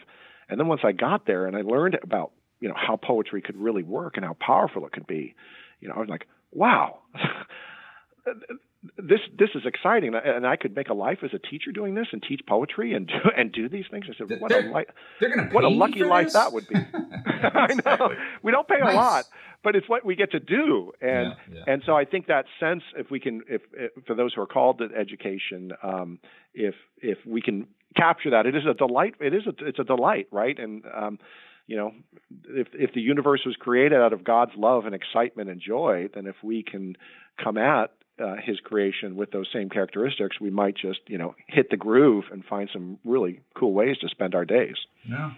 and 0.49 0.61
then 0.61 0.69
once 0.69 0.83
I 0.85 0.93
got 0.93 1.27
there 1.27 1.47
and 1.47 1.57
I 1.57 1.63
learned 1.63 1.99
about 2.01 2.31
you 2.61 2.69
know 2.69 2.77
how 2.77 2.97
poetry 2.97 3.43
could 3.43 3.57
really 3.57 3.83
work 3.83 4.17
and 4.17 4.25
how 4.25 4.37
powerful 4.39 4.87
it 4.87 4.93
could 4.93 5.09
be, 5.09 5.35
you 5.81 5.89
know, 5.89 5.95
I 5.95 5.99
was 5.99 6.09
like, 6.09 6.29
wow. 6.53 7.01
this 8.97 9.21
this 9.39 9.51
is 9.55 9.63
exciting, 9.67 10.15
and 10.15 10.47
I 10.47 10.57
could 10.57 10.75
make 10.75 10.89
a 10.89 10.95
life 10.95 11.19
as 11.23 11.31
a 11.35 11.39
teacher 11.39 11.71
doing 11.71 11.95
this 11.95 12.07
and 12.13 12.23
teach 12.23 12.41
poetry 12.49 12.95
and 12.95 13.07
do 13.07 13.15
and 13.37 13.53
do 13.53 13.69
these 13.69 13.85
things. 13.91 14.07
I 14.09 14.17
said, 14.17 14.41
what 14.41 14.49
they're, 14.49 14.71
a 15.39 15.49
what 15.53 15.65
a 15.65 15.69
lucky 15.69 16.03
life 16.03 16.27
this? 16.27 16.33
that 16.35 16.53
would 16.53 16.67
be. 16.67 16.77
I 17.27 17.75
know 17.85 18.11
we 18.43 18.53
don't 18.53 18.67
pay 18.67 18.79
nice. 18.79 18.95
a 18.95 18.97
lot, 18.97 19.25
but 19.63 19.77
it's 19.77 19.89
what 19.89 20.05
we 20.05 20.17
get 20.17 20.33
to 20.33 20.41
do, 20.41 20.93
and 21.01 21.35
yeah, 21.51 21.55
yeah. 21.55 21.73
and 21.73 21.83
so 21.85 21.95
I 21.95 22.07
think 22.07 22.29
that 22.29 22.47
sense, 22.59 22.83
if 22.97 23.11
we 23.11 23.21
can, 23.21 23.43
if, 23.49 23.63
if 23.75 24.05
for 24.07 24.15
those 24.15 24.33
who 24.35 24.41
are 24.41 24.47
called 24.47 24.79
to 24.79 24.89
education, 24.99 25.73
um, 25.83 26.19
if 26.55 26.75
if 27.03 27.19
we 27.27 27.43
can 27.43 27.67
capture 27.97 28.31
that, 28.31 28.47
it 28.47 28.57
is 28.57 28.63
a 28.69 28.75
delight. 28.75 29.15
It 29.21 29.35
is 29.35 29.43
a 29.47 29.67
it's 29.67 29.79
a 29.79 29.85
delight, 29.85 30.29
right? 30.33 30.59
And 30.59 30.85
um, 30.95 31.19
you 31.67 31.77
know, 31.77 31.93
if 32.49 32.69
if 32.73 32.95
the 32.95 33.01
universe 33.03 33.43
was 33.45 33.57
created 33.57 34.01
out 34.01 34.15
of 34.15 34.25
God's 34.25 34.53
love 34.57 34.87
and 34.87 34.95
excitement 34.95 35.51
and 35.51 35.61
joy, 35.61 36.09
then 36.15 36.27
if 36.27 36.37
we 36.43 36.63
can 36.63 36.97
come 37.43 37.59
at 37.59 37.93
uh, 38.21 38.37
his 38.45 38.61
creation 38.61 39.17
with 39.17 39.31
those 39.31 39.49
same 39.53 39.69
characteristics, 39.69 40.41
we 40.41 40.51
might 40.51 40.77
just 40.77 41.01
you 41.07 41.19
know 41.19 41.35
hit 41.47 41.71
the 41.71 41.77
groove 41.77 42.25
and 42.33 42.45
find 42.45 42.69
some 42.73 42.99
really 43.05 43.41
cool 43.55 43.73
ways 43.73 43.97
to 43.99 44.09
spend 44.09 44.35
our 44.35 44.45
days. 44.45 44.77
Yeah. 45.09 45.33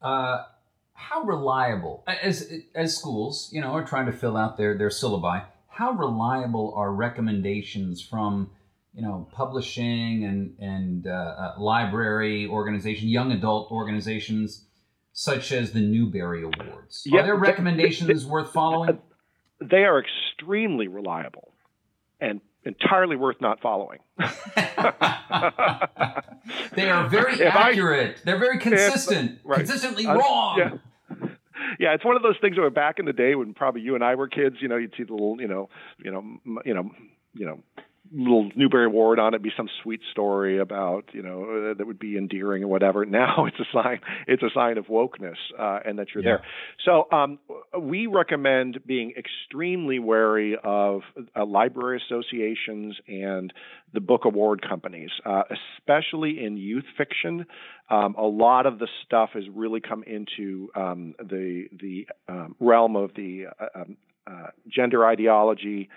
Uh, 0.00 0.44
how 0.92 1.22
reliable, 1.22 2.04
as 2.06 2.52
as 2.74 2.96
schools, 2.96 3.50
you 3.52 3.60
know, 3.60 3.68
are 3.68 3.84
trying 3.84 4.06
to 4.06 4.12
fill 4.12 4.36
out 4.36 4.56
their 4.56 4.76
their 4.76 4.88
syllabi, 4.88 5.44
how 5.68 5.92
reliable 5.92 6.74
are 6.76 6.92
recommendations 6.92 8.02
from 8.02 8.50
you 8.94 9.02
know 9.02 9.28
publishing 9.32 10.24
and 10.24 10.56
and 10.58 11.06
uh, 11.06 11.10
uh, 11.10 11.54
library 11.58 12.46
organization, 12.46 13.08
young 13.08 13.32
adult 13.32 13.70
organizations 13.70 14.64
such 15.12 15.52
as 15.52 15.72
the 15.72 15.80
Newbery 15.80 16.42
Awards? 16.42 17.02
Yeah, 17.06 17.20
are 17.20 17.24
there 17.24 17.36
recommendations 17.36 18.08
they, 18.08 18.14
they, 18.14 18.30
worth 18.30 18.52
following? 18.52 18.98
They 19.60 19.84
are 19.84 20.00
extremely 20.00 20.86
reliable 20.86 21.47
and 22.20 22.40
entirely 22.64 23.16
worth 23.16 23.40
not 23.40 23.60
following. 23.60 23.98
they 26.74 26.90
are 26.90 27.08
very 27.08 27.34
if 27.34 27.54
accurate. 27.54 28.16
I, 28.18 28.20
They're 28.24 28.38
very 28.38 28.58
consistent. 28.58 29.40
Right. 29.44 29.58
Consistently 29.58 30.06
uh, 30.06 30.16
wrong. 30.16 30.58
Yeah. 30.58 30.70
yeah, 31.78 31.94
it's 31.94 32.04
one 32.04 32.16
of 32.16 32.22
those 32.22 32.36
things 32.40 32.58
where 32.58 32.70
back 32.70 32.98
in 32.98 33.06
the 33.06 33.12
day 33.12 33.34
when 33.34 33.54
probably 33.54 33.80
you 33.80 33.94
and 33.94 34.04
I 34.04 34.14
were 34.14 34.28
kids, 34.28 34.56
you 34.60 34.68
know, 34.68 34.76
you'd 34.76 34.94
see 34.96 35.04
the 35.04 35.12
little, 35.12 35.40
you 35.40 35.48
know, 35.48 35.68
you 35.98 36.10
know, 36.10 36.24
you 36.64 36.74
know, 36.74 36.90
you 37.34 37.46
know, 37.46 37.62
little 38.12 38.50
Newbery 38.54 38.86
Award 38.86 39.18
on 39.18 39.34
it 39.34 39.42
be 39.42 39.50
some 39.56 39.68
sweet 39.82 40.00
story 40.10 40.58
about 40.58 41.04
you 41.12 41.22
know 41.22 41.70
uh, 41.70 41.74
that 41.74 41.86
would 41.86 41.98
be 41.98 42.16
endearing 42.16 42.62
or 42.62 42.68
whatever. 42.68 43.04
Now 43.18 43.46
it's 43.46 43.58
a 43.58 43.64
sign 43.72 44.00
it's 44.28 44.42
a 44.42 44.50
sign 44.54 44.78
of 44.78 44.86
wokeness 44.86 45.36
uh, 45.58 45.80
and 45.84 45.98
that 45.98 46.08
you're 46.14 46.22
yeah. 46.22 46.36
there. 46.36 46.42
So 46.84 47.08
um, 47.10 47.38
we 47.80 48.06
recommend 48.06 48.80
being 48.86 49.14
extremely 49.18 49.98
wary 49.98 50.56
of 50.62 51.00
uh, 51.34 51.44
library 51.44 52.00
associations 52.06 52.96
and 53.08 53.52
the 53.92 54.00
book 54.00 54.24
award 54.24 54.62
companies, 54.62 55.10
uh, 55.24 55.42
especially 55.78 56.44
in 56.44 56.56
youth 56.56 56.84
fiction. 56.96 57.46
Um, 57.90 58.14
a 58.16 58.26
lot 58.26 58.66
of 58.66 58.78
the 58.78 58.88
stuff 59.04 59.30
has 59.34 59.44
really 59.52 59.80
come 59.80 60.04
into 60.04 60.68
um, 60.76 61.14
the 61.18 61.64
the 61.72 62.06
um, 62.28 62.54
realm 62.60 62.94
of 62.94 63.14
the 63.14 63.46
uh, 63.58 63.80
um, 63.80 63.96
uh, 64.26 64.48
gender 64.68 65.06
ideology 65.06 65.88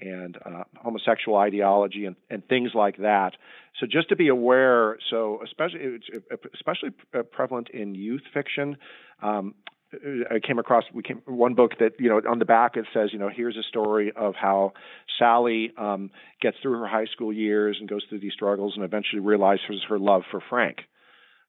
and 0.00 0.36
uh, 0.44 0.64
homosexual 0.76 1.36
ideology 1.38 2.06
and, 2.06 2.16
and 2.28 2.46
things 2.48 2.70
like 2.74 2.98
that. 2.98 3.32
So 3.78 3.86
just 3.86 4.08
to 4.10 4.16
be 4.16 4.28
aware, 4.28 4.98
so 5.10 5.40
especially 5.44 5.80
it's 5.80 6.06
especially 6.54 6.90
prevalent 7.32 7.70
in 7.70 7.94
youth 7.94 8.22
fiction. 8.32 8.76
Um, 9.22 9.54
I 9.92 10.38
came 10.38 10.58
across 10.58 10.84
we 10.94 11.02
came 11.02 11.20
one 11.26 11.54
book 11.54 11.72
that 11.80 11.92
you 11.98 12.08
know 12.08 12.20
on 12.28 12.38
the 12.38 12.44
back 12.44 12.76
it 12.76 12.86
says 12.94 13.10
you 13.12 13.18
know 13.18 13.28
here's 13.28 13.56
a 13.56 13.62
story 13.68 14.12
of 14.14 14.34
how 14.36 14.72
Sally 15.18 15.72
um, 15.76 16.10
gets 16.40 16.56
through 16.62 16.78
her 16.78 16.86
high 16.86 17.06
school 17.06 17.32
years 17.32 17.76
and 17.80 17.88
goes 17.88 18.02
through 18.08 18.20
these 18.20 18.32
struggles 18.32 18.74
and 18.76 18.84
eventually 18.84 19.20
realizes 19.20 19.82
her 19.88 19.98
love 19.98 20.22
for 20.30 20.40
Frank. 20.48 20.78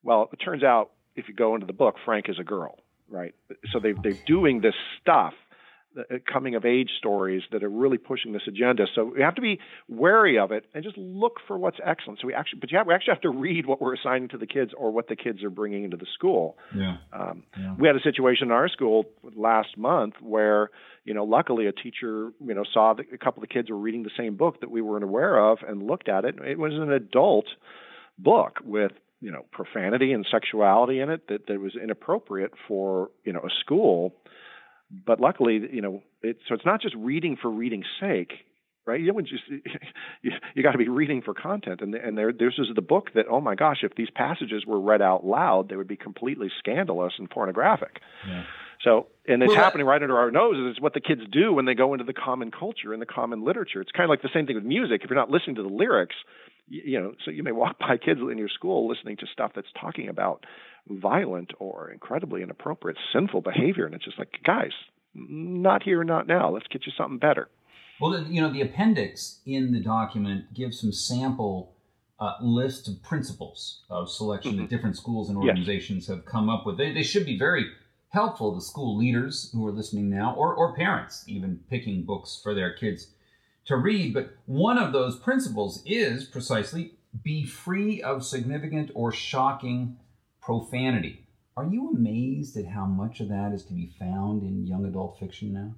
Well, 0.04 0.30
it 0.34 0.38
turns 0.38 0.64
out 0.64 0.92
if 1.16 1.28
you 1.28 1.36
go 1.36 1.54
into 1.54 1.68
the 1.68 1.74
book, 1.74 1.96
Frank 2.04 2.30
is 2.30 2.40
a 2.40 2.44
girl, 2.44 2.80
right? 3.10 3.36
So 3.72 3.80
they 3.80 3.94
they're 3.94 4.20
doing 4.26 4.62
this 4.62 4.76
stuff 5.02 5.34
uh, 5.34 5.51
coming 6.32 6.56
of 6.56 6.66
age 6.66 6.90
stories 6.98 7.44
that 7.52 7.64
are 7.64 7.70
really 7.70 7.98
pushing 7.98 8.32
this 8.32 8.44
agenda. 8.48 8.86
So 8.94 9.12
we 9.16 9.22
have 9.22 9.36
to 9.36 9.42
be 9.42 9.60
wary 9.90 10.40
of 10.40 10.52
it 10.52 10.66
and 10.74 10.84
just 10.84 10.98
look 10.98 11.40
for 11.48 11.58
what's 11.58 11.78
excellent. 11.86 12.20
So 12.22 12.28
we 12.28 12.34
actually, 12.34 12.60
but 12.60 12.72
yeah, 12.72 12.84
we 12.86 12.94
actually 12.94 13.14
have 13.14 13.22
to 13.22 13.30
read 13.30 13.66
what 13.66 13.82
we're 13.82 13.96
assigning 13.96 14.30
to 14.30 14.38
the 14.38 14.48
kids 14.48 14.72
or 14.78 14.92
what 14.92 15.08
the 15.08 15.16
kids 15.16 15.44
are 15.44 15.50
bringing 15.50 15.84
into 15.84 15.98
the 15.98 16.06
school. 16.14 16.58
Yeah. 16.76 16.98
Um, 17.12 17.44
yeah. 17.58 17.76
We 17.78 17.88
had 17.88 17.96
a 17.96 18.02
situation 18.02 18.48
in 18.48 18.52
our 18.52 18.70
school 18.70 19.06
last 19.36 19.78
month 19.78 20.16
where, 20.22 20.70
you 21.04 21.14
know, 21.14 21.26
luckily 21.26 21.68
a 21.68 21.74
teacher, 21.74 22.32
you 22.40 22.54
know, 22.54 22.64
saw 22.74 22.94
that 22.94 23.06
a 23.14 23.18
couple 23.18 23.44
of 23.44 23.50
the 23.50 23.54
kids 23.54 23.70
were 23.70 23.78
reading 23.78 24.04
the 24.04 24.12
same 24.18 24.38
book 24.38 24.62
that 24.62 24.72
we 24.72 24.82
weren't 24.82 25.04
aware 25.04 25.38
of 25.38 25.60
and 25.68 25.84
looked 25.84 26.08
at 26.08 26.26
it. 26.26 26.36
It 26.40 26.58
was 26.58 26.74
an 26.74 26.92
adult 26.92 27.46
book 28.18 28.60
with 28.64 28.92
you 29.20 29.32
know 29.32 29.46
profanity 29.52 30.12
and 30.14 30.26
sexuality 30.30 31.00
in 31.00 31.10
it 31.10 31.28
that, 31.28 31.48
that 31.48 31.60
was 31.60 31.76
inappropriate 31.82 32.54
for 32.68 33.10
you 33.24 33.32
know 33.32 33.40
a 33.40 33.50
school 33.60 34.14
but 35.06 35.20
luckily, 35.20 35.62
you 35.72 35.82
know, 35.82 36.02
it, 36.22 36.38
so 36.48 36.56
it's 36.56 36.66
not 36.66 36.82
just 36.82 36.96
reading 36.96 37.38
for 37.42 37.50
reading's 37.50 37.86
sake, 38.00 38.34
right? 38.86 39.00
You 39.00 39.12
don't 39.12 39.28
just 39.28 39.44
you, 40.22 40.32
you 40.54 40.64
got 40.64 40.74
to 40.74 40.78
be 40.78 40.90
reading 40.90 41.22
for 41.22 41.34
content, 41.34 41.82
and 41.82 41.96
and 41.96 42.18
there 42.18 42.32
this 42.32 42.54
is 42.58 42.68
the 42.76 42.82
book 42.82 43.10
that 43.16 43.26
oh 43.30 43.42
my 43.42 43.56
gosh, 43.56 43.80
if 43.84 43.96
these 43.96 44.10
passages 44.14 44.66
were 44.66 44.80
read 44.80 45.02
out 45.02 45.26
loud, 45.26 45.70
they 45.70 45.76
would 45.76 45.88
be 45.88 45.98
completely 45.98 46.50
scandalous 46.60 47.14
and 47.18 47.30
pornographic. 47.30 48.00
Yeah. 48.28 48.44
So, 48.84 49.08
and 49.28 49.44
it's 49.44 49.50
well, 49.50 49.64
happening 49.64 49.86
right 49.86 50.02
under 50.02 50.18
our 50.18 50.32
noses. 50.32 50.72
It's 50.72 50.82
what 50.82 50.96
the 50.96 51.02
kids 51.02 51.22
do 51.32 51.54
when 51.54 51.66
they 51.66 51.76
go 51.76 51.94
into 51.94 52.04
the 52.04 52.14
common 52.14 52.50
culture 52.50 52.94
and 52.94 53.02
the 53.02 53.06
common 53.06 53.46
literature. 53.46 53.80
It's 53.80 53.92
kind 53.92 54.06
of 54.06 54.10
like 54.10 54.24
the 54.24 54.30
same 54.34 54.48
thing 54.48 54.56
with 54.56 54.66
music. 54.66 55.02
If 55.04 55.10
you're 55.10 55.20
not 55.20 55.30
listening 55.30 55.58
to 55.58 55.64
the 55.64 55.70
lyrics, 55.70 56.16
you, 56.68 56.82
you 56.86 57.00
know, 57.00 57.14
so 57.24 57.30
you 57.30 57.44
may 57.44 57.52
walk 57.52 57.78
by 57.80 57.98
kids 57.98 58.20
in 58.20 58.38
your 58.38 58.50
school 58.50 58.88
listening 58.88 59.18
to 59.18 59.28
stuff 59.32 59.52
that's 59.56 59.68
talking 59.80 60.10
about 60.10 60.46
violent 60.88 61.52
or 61.60 61.92
incredibly 61.92 62.42
inappropriate, 62.44 62.98
sinful 63.14 63.42
behavior. 63.42 63.86
And 63.86 63.96
it's 63.96 64.06
just 64.06 64.20
like, 64.20 64.40
guys, 64.44 64.72
not 65.14 65.84
here, 65.84 66.04
not 66.04 66.28
now. 66.28 66.52
Let's 66.52 66.68
get 66.68 66.86
you 66.86 66.92
something 66.98 67.20
better. 67.20 67.50
Well, 68.00 68.24
you 68.24 68.42
know, 68.42 68.52
the 68.52 68.62
appendix 68.62 69.42
in 69.46 69.72
the 69.72 69.80
document 69.80 70.54
gives 70.54 70.82
some 70.82 70.92
sample 70.92 71.76
uh, 72.20 72.34
list 72.42 72.88
of 72.88 73.02
principles 73.04 73.82
of 73.90 74.10
selection 74.10 74.54
mm-hmm. 74.54 74.62
that 74.62 74.70
different 74.70 74.98
schools 74.98 75.30
and 75.30 75.38
organizations 75.38 76.08
yes. 76.08 76.16
have 76.16 76.26
come 76.26 76.50
up 76.50 76.66
with. 76.66 76.78
They, 76.78 76.94
they 76.94 77.04
should 77.04 77.26
be 77.26 77.38
very 77.38 77.66
helpful 78.10 78.54
to 78.56 78.62
school 78.62 78.98
leaders 78.98 79.50
who 79.54 79.66
are 79.66 79.72
listening 79.72 80.10
now, 80.10 80.36
or, 80.36 80.54
or 80.54 80.76
parents 80.76 81.24
even 81.28 81.62
picking 81.70 82.04
books 82.04 82.40
for 82.42 82.54
their 82.54 82.74
kids 82.74 83.08
to 83.66 83.78
read. 83.78 84.14
But 84.14 84.36
one 84.46 84.78
of 84.78 84.94
those 84.94 85.18
principles 85.18 85.82
is 85.86 86.26
precisely 86.26 86.96
be 87.24 87.46
free 87.46 88.02
of 88.02 88.26
significant 88.26 88.92
or 88.94 89.12
shocking 89.12 89.98
profanity. 90.42 91.28
Are 91.58 91.66
you 91.66 91.90
amazed 91.90 92.58
at 92.58 92.66
how 92.66 92.86
much 92.86 93.20
of 93.20 93.30
that 93.30 93.52
is 93.54 93.66
to 93.66 93.74
be 93.74 93.94
found 94.00 94.44
in 94.44 94.66
young 94.66 94.86
adult 94.86 95.20
fiction 95.20 95.54
now? 95.54 95.76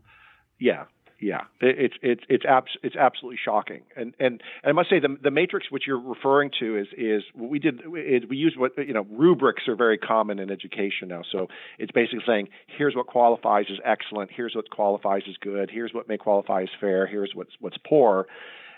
Yeah, 0.59 0.85
yeah, 1.23 1.41
it's 1.61 1.95
it's 2.01 2.23
it's 2.27 2.45
abs- 2.45 2.77
it's 2.83 2.95
absolutely 2.95 3.39
shocking, 3.43 3.81
and 3.95 4.13
and, 4.19 4.41
and 4.61 4.69
I 4.69 4.71
must 4.73 4.89
say 4.89 4.99
the 4.99 5.17
the 5.21 5.31
matrix 5.31 5.71
which 5.71 5.83
you're 5.87 5.99
referring 5.99 6.51
to 6.59 6.77
is 6.77 6.87
is 6.97 7.23
what 7.33 7.49
we 7.49 7.59
did 7.59 7.79
is 7.79 8.23
we 8.29 8.35
use 8.35 8.55
what 8.57 8.73
you 8.77 8.93
know 8.93 9.05
rubrics 9.09 9.67
are 9.67 9.75
very 9.75 9.97
common 9.97 10.37
in 10.39 10.51
education 10.51 11.07
now. 11.07 11.21
So 11.31 11.47
it's 11.79 11.91
basically 11.91 12.23
saying 12.27 12.49
here's 12.77 12.95
what 12.95 13.07
qualifies 13.07 13.65
as 13.71 13.77
excellent, 13.85 14.31
here's 14.35 14.53
what 14.53 14.69
qualifies 14.69 15.23
as 15.29 15.35
good, 15.37 15.69
here's 15.71 15.93
what 15.93 16.09
may 16.09 16.17
qualify 16.17 16.63
as 16.63 16.69
fair, 16.79 17.07
here's 17.07 17.31
what's 17.33 17.51
what's 17.59 17.77
poor, 17.87 18.27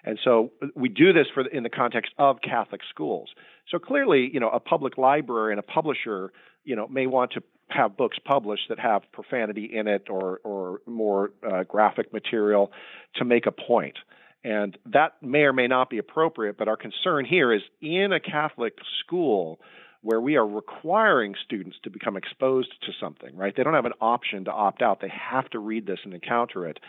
and 0.06 0.20
so 0.24 0.52
we 0.76 0.88
do 0.88 1.12
this 1.12 1.26
for 1.34 1.46
in 1.48 1.63
the 1.63 1.70
context 1.70 2.12
of 2.18 2.38
Catholic 2.41 2.82
schools. 2.89 3.30
So 3.70 3.80
clearly, 3.80 4.30
you 4.32 4.39
know, 4.39 4.50
a 4.50 4.60
public 4.60 4.98
library 4.98 5.52
and 5.52 5.60
a 5.60 5.63
publisher, 5.63 6.32
you 6.63 6.76
know, 6.76 6.88
may 6.88 7.08
want 7.08 7.32
to 7.32 7.44
have 7.70 7.98
books 7.98 8.18
published 8.24 8.70
that 8.70 8.80
have 8.80 9.02
profanity 9.12 9.65
in 9.65 9.88
it 9.88 10.08
or 10.10 10.39
or 10.44 10.82
more 10.86 11.32
uh, 11.46 11.63
graphic 11.63 12.13
material 12.13 12.72
to 13.15 13.26
make 13.26 13.48
a 13.48 13.52
point. 13.52 13.98
And 14.44 14.78
that 14.86 15.13
may 15.24 15.41
or 15.41 15.54
may 15.54 15.65
not 15.65 15.89
be 15.89 15.98
appropriate, 15.98 16.56
but 16.56 16.68
our 16.68 16.78
concern 16.78 17.26
here 17.26 17.52
is 17.52 17.63
in 17.82 18.13
a 18.13 18.20
Catholic 18.20 18.78
school 19.04 19.60
where 20.04 20.22
we 20.22 20.36
are 20.36 20.46
requiring 20.46 21.34
students 21.44 21.78
to 21.84 21.89
become 21.89 22.15
exposed 22.15 22.72
to 22.84 22.91
something, 23.02 23.36
right? 23.36 23.56
They 23.58 23.63
don't 23.63 23.74
have 23.74 23.88
an 23.88 24.00
option 24.00 24.46
to 24.46 24.52
opt 24.52 24.84
out. 24.84 25.02
They 25.02 25.12
have 25.32 25.50
to 25.50 25.58
read 25.58 25.88
this 25.88 25.98
and 26.04 26.13
encounter 26.13 26.68
it. 26.68 26.80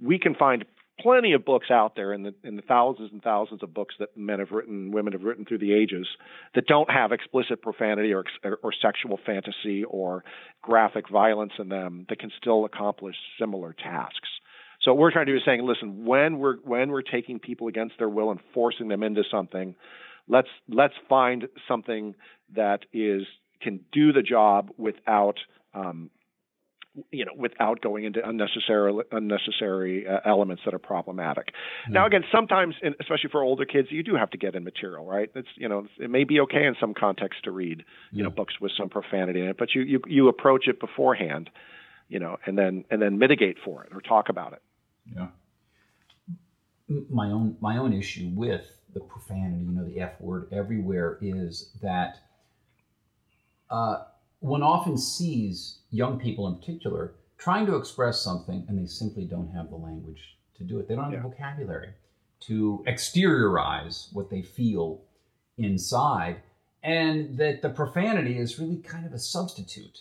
We 0.00 0.18
can 0.18 0.34
find 0.34 0.64
plenty 1.00 1.32
of 1.32 1.44
books 1.44 1.70
out 1.70 1.96
there 1.96 2.12
in 2.12 2.22
the 2.22 2.34
in 2.44 2.56
the 2.56 2.62
thousands 2.62 3.10
and 3.12 3.22
thousands 3.22 3.62
of 3.62 3.74
books 3.74 3.94
that 3.98 4.16
men 4.16 4.38
have 4.38 4.50
written, 4.50 4.90
women 4.92 5.12
have 5.12 5.22
written 5.22 5.44
through 5.44 5.58
the 5.58 5.72
ages 5.72 6.06
that 6.54 6.66
don't 6.66 6.90
have 6.90 7.12
explicit 7.12 7.62
profanity 7.62 8.12
or 8.12 8.24
or 8.62 8.72
sexual 8.80 9.18
fantasy 9.24 9.84
or 9.84 10.24
graphic 10.62 11.08
violence 11.08 11.52
in 11.58 11.68
them 11.68 12.06
that 12.08 12.18
can 12.18 12.30
still 12.38 12.64
accomplish 12.64 13.16
similar 13.38 13.72
tasks. 13.72 14.28
So 14.82 14.92
what 14.92 15.00
we're 15.00 15.12
trying 15.12 15.26
to 15.26 15.32
do 15.32 15.36
is 15.36 15.44
saying, 15.44 15.64
listen, 15.64 16.04
when 16.04 16.38
we're 16.38 16.56
when 16.56 16.90
we're 16.90 17.02
taking 17.02 17.38
people 17.38 17.68
against 17.68 17.94
their 17.98 18.08
will 18.08 18.30
and 18.30 18.40
forcing 18.52 18.88
them 18.88 19.02
into 19.02 19.22
something, 19.30 19.74
let's 20.28 20.48
let's 20.68 20.94
find 21.08 21.48
something 21.68 22.14
that 22.54 22.80
is 22.92 23.22
can 23.60 23.80
do 23.92 24.12
the 24.12 24.22
job 24.22 24.70
without 24.76 25.38
um, 25.74 26.10
you 27.10 27.24
know, 27.24 27.32
without 27.36 27.80
going 27.80 28.04
into 28.04 28.26
unnecessary 28.26 28.92
unnecessary 29.10 30.06
uh, 30.06 30.18
elements 30.26 30.62
that 30.64 30.74
are 30.74 30.78
problematic. 30.78 31.46
Mm-hmm. 31.48 31.94
Now, 31.94 32.06
again, 32.06 32.24
sometimes, 32.30 32.74
especially 33.00 33.30
for 33.30 33.42
older 33.42 33.64
kids, 33.64 33.88
you 33.90 34.02
do 34.02 34.14
have 34.14 34.30
to 34.30 34.38
get 34.38 34.54
in 34.54 34.64
material, 34.64 35.06
right? 35.06 35.30
It's 35.34 35.48
you 35.56 35.68
know, 35.68 35.86
it 35.98 36.10
may 36.10 36.24
be 36.24 36.40
okay 36.40 36.66
in 36.66 36.74
some 36.78 36.92
contexts 36.92 37.42
to 37.44 37.50
read, 37.50 37.78
you 37.78 38.18
yeah. 38.18 38.24
know, 38.24 38.30
books 38.30 38.54
with 38.60 38.72
some 38.76 38.90
profanity 38.90 39.40
in 39.40 39.48
it, 39.48 39.56
but 39.58 39.74
you, 39.74 39.82
you 39.82 40.00
you 40.06 40.28
approach 40.28 40.68
it 40.68 40.80
beforehand, 40.80 41.48
you 42.08 42.18
know, 42.18 42.36
and 42.46 42.58
then 42.58 42.84
and 42.90 43.00
then 43.00 43.18
mitigate 43.18 43.56
for 43.64 43.84
it 43.84 43.90
or 43.94 44.00
talk 44.02 44.28
about 44.28 44.52
it. 44.52 44.62
Yeah. 45.06 45.28
My 47.10 47.30
own 47.30 47.56
my 47.60 47.78
own 47.78 47.94
issue 47.94 48.30
with 48.34 48.66
the 48.92 49.00
profanity, 49.00 49.64
you 49.64 49.72
know, 49.72 49.84
the 49.86 50.00
F 50.00 50.20
word 50.20 50.48
everywhere 50.52 51.18
is 51.22 51.70
that. 51.82 52.16
Uh, 53.70 54.04
one 54.42 54.62
often 54.62 54.98
sees 54.98 55.78
young 55.90 56.18
people 56.18 56.48
in 56.48 56.56
particular 56.56 57.14
trying 57.38 57.64
to 57.66 57.76
express 57.76 58.20
something 58.20 58.64
and 58.68 58.78
they 58.78 58.86
simply 58.86 59.24
don't 59.24 59.48
have 59.48 59.70
the 59.70 59.76
language 59.76 60.36
to 60.56 60.64
do 60.64 60.80
it. 60.80 60.88
They 60.88 60.96
don't 60.96 61.04
have 61.04 61.12
yeah. 61.12 61.22
the 61.22 61.28
vocabulary 61.28 61.90
to 62.40 62.84
exteriorize 62.88 64.12
what 64.12 64.30
they 64.30 64.42
feel 64.42 65.02
inside. 65.58 66.42
And 66.82 67.38
that 67.38 67.62
the 67.62 67.70
profanity 67.70 68.36
is 68.36 68.58
really 68.58 68.78
kind 68.78 69.06
of 69.06 69.12
a 69.12 69.18
substitute 69.18 70.00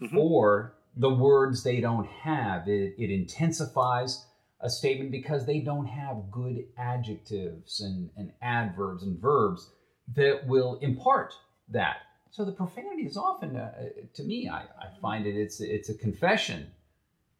mm-hmm. 0.00 0.16
for 0.16 0.76
the 0.96 1.12
words 1.12 1.62
they 1.62 1.82
don't 1.82 2.06
have. 2.06 2.66
It, 2.68 2.94
it 2.96 3.10
intensifies 3.10 4.24
a 4.60 4.70
statement 4.70 5.10
because 5.10 5.44
they 5.44 5.60
don't 5.60 5.84
have 5.84 6.30
good 6.30 6.64
adjectives 6.78 7.80
and, 7.80 8.08
and 8.16 8.32
adverbs 8.40 9.02
and 9.02 9.20
verbs 9.20 9.70
that 10.14 10.46
will 10.46 10.78
impart 10.80 11.34
that. 11.68 11.96
So 12.36 12.44
the 12.44 12.52
profanity 12.52 13.06
is 13.06 13.16
often, 13.16 13.56
uh, 13.56 13.72
to 14.12 14.22
me, 14.22 14.46
I, 14.46 14.58
I, 14.58 14.88
find 15.00 15.26
it 15.26 15.36
it's 15.36 15.58
it's 15.62 15.88
a 15.88 15.94
confession 15.94 16.70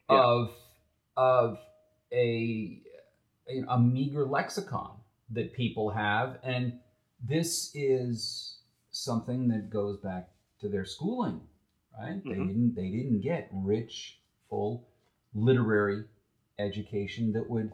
yeah. 0.09 0.23
of 0.23 0.53
of 1.19 1.59
a 2.11 2.81
a 3.69 3.79
meager 3.79 4.25
lexicon 4.25 4.93
that 5.33 5.53
people 5.53 5.91
have, 5.91 6.39
and 6.43 6.79
this 7.23 7.73
is 7.75 8.61
something 8.91 9.49
that 9.49 9.69
goes 9.69 9.99
back 9.99 10.31
to 10.63 10.71
their 10.71 10.87
schooling, 10.87 11.43
right? 12.01 12.25
Mm-hmm. 12.25 12.31
They 12.31 12.47
didn't 12.47 12.75
they 12.75 12.89
didn't 12.89 13.21
get 13.21 13.51
rich, 13.53 14.19
full 14.49 14.89
literary 15.35 16.05
education 16.59 17.35
that 17.35 17.51
would 17.51 17.71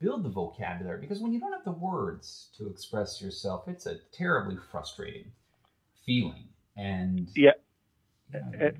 build 0.00 0.22
the 0.22 0.28
vocabulary 0.28 1.00
because 1.00 1.18
when 1.18 1.32
you 1.32 1.40
don't 1.40 1.50
have 1.50 1.64
the 1.64 1.72
words 1.72 2.50
to 2.56 2.68
express 2.68 3.20
yourself, 3.20 3.66
it's 3.66 3.86
a 3.86 3.98
terribly 4.12 4.56
frustrating 4.70 5.32
feeling. 6.06 6.44
And 6.76 7.28
yeah. 7.36 7.52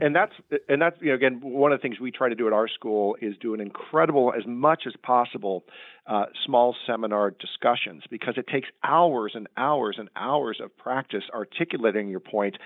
and 0.01 0.15
that's 0.15 0.33
and 0.69 0.81
that's 0.81 0.97
you 1.01 1.09
know 1.09 1.15
again 1.15 1.41
one 1.43 1.73
of 1.73 1.79
the 1.79 1.83
things 1.83 2.01
we 2.01 2.11
try 2.11 2.29
to 2.29 2.35
do 2.35 2.47
at 2.47 2.53
our 2.53 2.69
school 2.69 3.17
is 3.21 3.35
do 3.41 3.53
an 3.55 3.61
incredible 3.61 4.33
as 4.37 4.47
much 4.47 4.85
as 4.87 4.95
possible 5.03 5.65
uh, 6.07 6.25
small 6.47 6.75
seminar 6.87 7.31
discussions 7.33 8.03
because 8.11 8.35
it 8.37 8.47
takes 8.47 8.69
hours 8.83 9.33
and 9.35 9.47
hours 9.57 9.97
and 9.99 10.09
hours 10.17 10.59
of 10.63 10.77
practice 10.77 11.25
articulating 11.35 12.09
your 12.09 12.21
point 12.21 12.57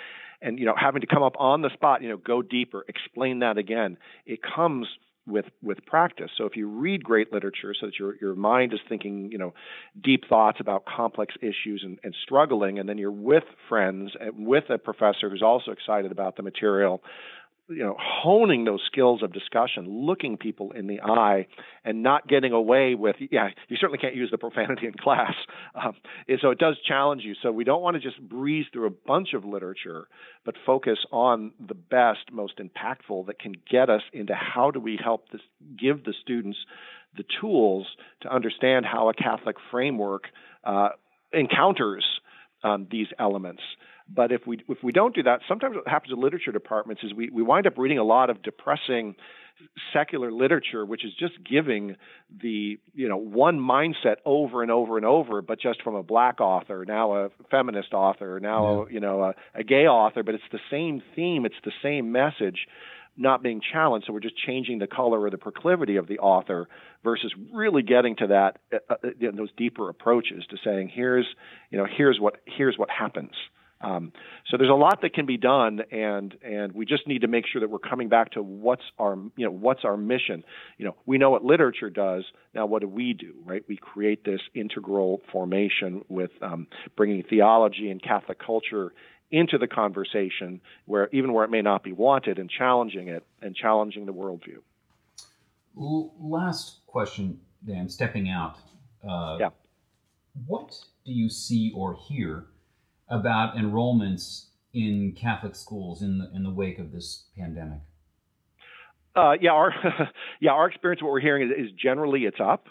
and 0.40 0.58
you 0.58 0.64
know 0.64 0.74
having 0.80 1.00
to 1.00 1.06
come 1.06 1.22
up 1.22 1.34
on 1.38 1.62
the 1.62 1.70
spot 1.70 2.02
you 2.02 2.08
know 2.08 2.16
go 2.16 2.40
deeper 2.40 2.84
explain 2.88 3.40
that 3.40 3.58
again 3.58 3.96
it 4.24 4.38
comes 4.42 4.86
with 5.26 5.46
with 5.62 5.84
practice. 5.86 6.30
So 6.36 6.44
if 6.44 6.56
you 6.56 6.68
read 6.68 7.02
great 7.02 7.32
literature, 7.32 7.74
so 7.78 7.86
that 7.86 7.98
your 7.98 8.16
your 8.20 8.34
mind 8.34 8.72
is 8.72 8.80
thinking, 8.88 9.30
you 9.32 9.38
know, 9.38 9.54
deep 10.02 10.24
thoughts 10.28 10.58
about 10.60 10.84
complex 10.86 11.34
issues 11.40 11.82
and, 11.84 11.98
and 12.02 12.14
struggling, 12.22 12.78
and 12.78 12.88
then 12.88 12.98
you're 12.98 13.10
with 13.10 13.44
friends 13.68 14.12
and 14.20 14.46
with 14.46 14.70
a 14.70 14.78
professor 14.78 15.28
who's 15.28 15.42
also 15.42 15.72
excited 15.72 16.12
about 16.12 16.36
the 16.36 16.42
material, 16.42 17.02
you 17.68 17.82
know 17.82 17.96
honing 17.98 18.64
those 18.64 18.80
skills 18.86 19.22
of 19.22 19.32
discussion 19.32 19.86
looking 19.88 20.36
people 20.36 20.72
in 20.72 20.86
the 20.86 21.00
eye 21.00 21.46
and 21.84 22.02
not 22.02 22.28
getting 22.28 22.52
away 22.52 22.94
with 22.94 23.16
yeah 23.30 23.48
you 23.68 23.76
certainly 23.76 23.98
can't 23.98 24.14
use 24.14 24.30
the 24.30 24.38
profanity 24.38 24.86
in 24.86 24.94
class. 24.94 25.34
Um, 25.74 25.94
so 26.40 26.50
it 26.50 26.58
does 26.58 26.76
challenge 26.86 27.22
you. 27.22 27.34
So 27.42 27.52
we 27.52 27.64
don't 27.64 27.82
want 27.82 27.96
to 27.96 28.00
just 28.00 28.20
breeze 28.20 28.66
through 28.72 28.86
a 28.86 28.90
bunch 28.90 29.34
of 29.34 29.44
literature 29.44 30.06
but 30.44 30.54
focus 30.64 30.98
on 31.10 31.52
the 31.66 31.74
best 31.74 32.32
most 32.32 32.58
impactful 32.58 33.26
that 33.26 33.38
can 33.38 33.54
get 33.70 33.90
us 33.90 34.02
into 34.12 34.34
how 34.34 34.70
do 34.70 34.80
we 34.80 34.98
help 35.02 35.30
this 35.30 35.42
give 35.78 36.04
the 36.04 36.14
students 36.22 36.58
the 37.16 37.24
tools 37.40 37.86
to 38.22 38.32
understand 38.32 38.86
how 38.86 39.08
a 39.08 39.14
catholic 39.14 39.56
framework 39.70 40.24
uh, 40.64 40.90
encounters 41.32 42.04
um, 42.62 42.86
these 42.90 43.08
elements 43.18 43.62
but 44.08 44.32
if 44.32 44.46
we 44.46 44.62
if 44.68 44.78
we 44.82 44.92
don't 44.92 45.14
do 45.14 45.22
that, 45.24 45.40
sometimes 45.48 45.76
what 45.76 45.88
happens 45.88 46.12
in 46.12 46.20
literature 46.20 46.52
departments 46.52 47.02
is 47.02 47.12
we, 47.12 47.30
we 47.30 47.42
wind 47.42 47.66
up 47.66 47.76
reading 47.76 47.98
a 47.98 48.04
lot 48.04 48.30
of 48.30 48.42
depressing 48.42 49.16
secular 49.92 50.30
literature, 50.30 50.84
which 50.84 51.04
is 51.04 51.12
just 51.18 51.34
giving 51.48 51.96
the 52.42 52.78
you 52.94 53.08
know 53.08 53.16
one 53.16 53.58
mindset 53.58 54.16
over 54.24 54.62
and 54.62 54.70
over 54.70 54.96
and 54.96 55.06
over, 55.06 55.42
but 55.42 55.60
just 55.60 55.82
from 55.82 55.94
a 55.94 56.02
black 56.02 56.40
author, 56.40 56.84
now 56.86 57.12
a 57.14 57.30
feminist 57.50 57.92
author, 57.92 58.38
now 58.40 58.86
yeah. 58.86 58.94
you 58.94 59.00
know 59.00 59.22
a, 59.22 59.34
a 59.54 59.64
gay 59.64 59.86
author, 59.86 60.22
but 60.22 60.34
it's 60.34 60.44
the 60.52 60.60
same 60.70 61.02
theme, 61.14 61.44
it's 61.44 61.54
the 61.64 61.72
same 61.82 62.12
message 62.12 62.66
not 63.16 63.42
being 63.42 63.60
challenged. 63.72 64.06
So 64.06 64.12
we're 64.12 64.20
just 64.20 64.36
changing 64.36 64.78
the 64.78 64.86
color 64.86 65.20
or 65.20 65.30
the 65.30 65.38
proclivity 65.38 65.96
of 65.96 66.06
the 66.06 66.18
author 66.18 66.68
versus 67.02 67.32
really 67.52 67.82
getting 67.82 68.14
to 68.16 68.26
that 68.28 68.58
uh, 68.72 68.94
uh, 68.94 69.30
those 69.34 69.50
deeper 69.56 69.88
approaches 69.88 70.44
to 70.50 70.56
saying 70.62 70.90
here's 70.94 71.26
you 71.70 71.78
know 71.78 71.86
here's 71.90 72.20
what 72.20 72.36
here's 72.44 72.76
what 72.76 72.90
happens. 72.90 73.32
Um, 73.80 74.12
so 74.50 74.56
there's 74.56 74.70
a 74.70 74.74
lot 74.74 75.02
that 75.02 75.12
can 75.12 75.26
be 75.26 75.36
done, 75.36 75.82
and 75.90 76.34
and 76.42 76.72
we 76.72 76.86
just 76.86 77.06
need 77.06 77.20
to 77.20 77.28
make 77.28 77.44
sure 77.46 77.60
that 77.60 77.68
we're 77.68 77.78
coming 77.78 78.08
back 78.08 78.32
to 78.32 78.42
what's 78.42 78.82
our 78.98 79.16
you 79.36 79.44
know 79.44 79.50
what's 79.50 79.84
our 79.84 79.98
mission. 79.98 80.44
You 80.78 80.86
know, 80.86 80.96
we 81.04 81.18
know 81.18 81.30
what 81.30 81.44
literature 81.44 81.90
does. 81.90 82.24
Now, 82.54 82.64
what 82.64 82.80
do 82.80 82.88
we 82.88 83.12
do? 83.12 83.34
Right? 83.44 83.62
We 83.68 83.76
create 83.76 84.24
this 84.24 84.40
integral 84.54 85.20
formation 85.30 86.04
with 86.08 86.30
um, 86.40 86.68
bringing 86.96 87.22
theology 87.22 87.90
and 87.90 88.02
Catholic 88.02 88.38
culture 88.38 88.94
into 89.30 89.58
the 89.58 89.66
conversation, 89.66 90.60
where 90.86 91.10
even 91.12 91.34
where 91.34 91.44
it 91.44 91.50
may 91.50 91.62
not 91.62 91.82
be 91.82 91.92
wanted, 91.92 92.38
and 92.38 92.48
challenging 92.48 93.08
it 93.08 93.24
and 93.42 93.54
challenging 93.54 94.06
the 94.06 94.14
worldview. 94.14 94.58
Last 95.74 96.78
question, 96.86 97.40
Dan. 97.66 97.90
Stepping 97.90 98.30
out. 98.30 98.56
Uh, 99.06 99.36
yeah. 99.38 99.50
What 100.46 100.78
do 101.04 101.12
you 101.12 101.28
see 101.28 101.72
or 101.74 101.94
hear? 102.08 102.46
About 103.08 103.56
enrollments 103.56 104.46
in 104.72 105.16
Catholic 105.18 105.54
schools 105.54 106.02
in 106.02 106.18
the 106.18 106.30
in 106.34 106.42
the 106.42 106.50
wake 106.50 106.78
of 106.78 106.92
this 106.92 107.24
pandemic? 107.36 107.80
Uh, 109.14 109.32
yeah, 109.40 109.50
our 109.50 109.72
yeah 110.40 110.50
our 110.50 110.68
experience, 110.68 111.02
what 111.02 111.10
we're 111.10 111.20
hearing 111.20 111.50
is, 111.50 111.66
is 111.66 111.72
generally 111.72 112.24
it's 112.24 112.40
up, 112.40 112.66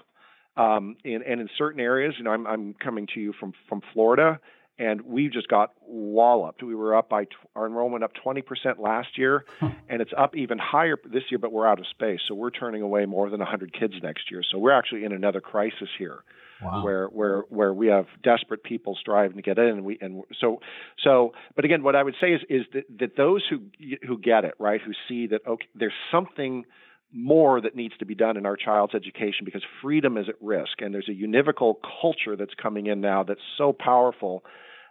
um, 0.57 0.95
and, 1.03 1.23
and 1.23 1.41
in 1.41 1.49
certain 1.57 1.79
areas, 1.79 2.15
you 2.17 2.23
know, 2.23 2.31
I'm 2.31 2.45
I'm 2.45 2.73
coming 2.75 3.07
to 3.15 3.19
you 3.19 3.33
from 3.39 3.53
from 3.67 3.81
Florida, 3.93 4.39
and 4.77 5.01
we 5.01 5.29
just 5.29 5.47
got 5.47 5.71
walloped. 5.81 6.61
We 6.61 6.75
were 6.75 6.95
up 6.95 7.09
by 7.09 7.25
our 7.55 7.65
enrollment 7.65 8.03
up 8.03 8.11
20% 8.23 8.43
last 8.77 9.17
year, 9.17 9.45
and 9.89 10.01
it's 10.01 10.11
up 10.15 10.35
even 10.35 10.59
higher 10.59 10.97
this 11.11 11.23
year. 11.31 11.39
But 11.39 11.51
we're 11.51 11.67
out 11.67 11.79
of 11.79 11.87
space, 11.87 12.19
so 12.27 12.35
we're 12.35 12.51
turning 12.51 12.83
away 12.83 13.05
more 13.05 13.29
than 13.29 13.39
100 13.39 13.73
kids 13.73 13.95
next 14.03 14.29
year. 14.29 14.43
So 14.49 14.59
we're 14.59 14.77
actually 14.77 15.05
in 15.05 15.13
another 15.13 15.41
crisis 15.41 15.89
here 15.97 16.23
wow. 16.61 16.83
where 16.83 17.07
where 17.07 17.43
where 17.49 17.73
we 17.73 17.87
have 17.87 18.05
desperate 18.23 18.63
people 18.63 18.97
striving 18.99 19.37
to 19.37 19.41
get 19.41 19.57
in, 19.57 19.67
and 19.67 19.85
we 19.85 19.97
and 20.01 20.23
so 20.39 20.59
so. 21.03 21.33
But 21.55 21.65
again, 21.65 21.83
what 21.83 21.95
I 21.95 22.03
would 22.03 22.15
say 22.19 22.33
is 22.33 22.41
is 22.49 22.65
that, 22.73 22.83
that 22.99 23.17
those 23.17 23.43
who 23.49 23.61
who 24.07 24.17
get 24.17 24.45
it 24.45 24.53
right, 24.59 24.81
who 24.81 24.93
see 25.07 25.27
that 25.27 25.41
okay, 25.47 25.67
there's 25.75 25.93
something 26.11 26.65
more 27.11 27.61
that 27.61 27.75
needs 27.75 27.95
to 27.97 28.05
be 28.05 28.15
done 28.15 28.35
in 28.35 28.45
our 28.45 28.57
child's 28.57 28.93
education 28.93 29.45
because 29.45 29.63
freedom 29.81 30.17
is 30.17 30.27
at 30.27 30.35
risk, 30.41 30.81
and 30.81 30.93
there's 30.93 31.09
a 31.09 31.11
univocal 31.11 31.75
culture 32.01 32.35
that's 32.35 32.53
coming 32.61 32.87
in 32.87 32.99
now 32.99 33.23
that's 33.23 33.41
so 33.57 33.73
powerful 33.73 34.43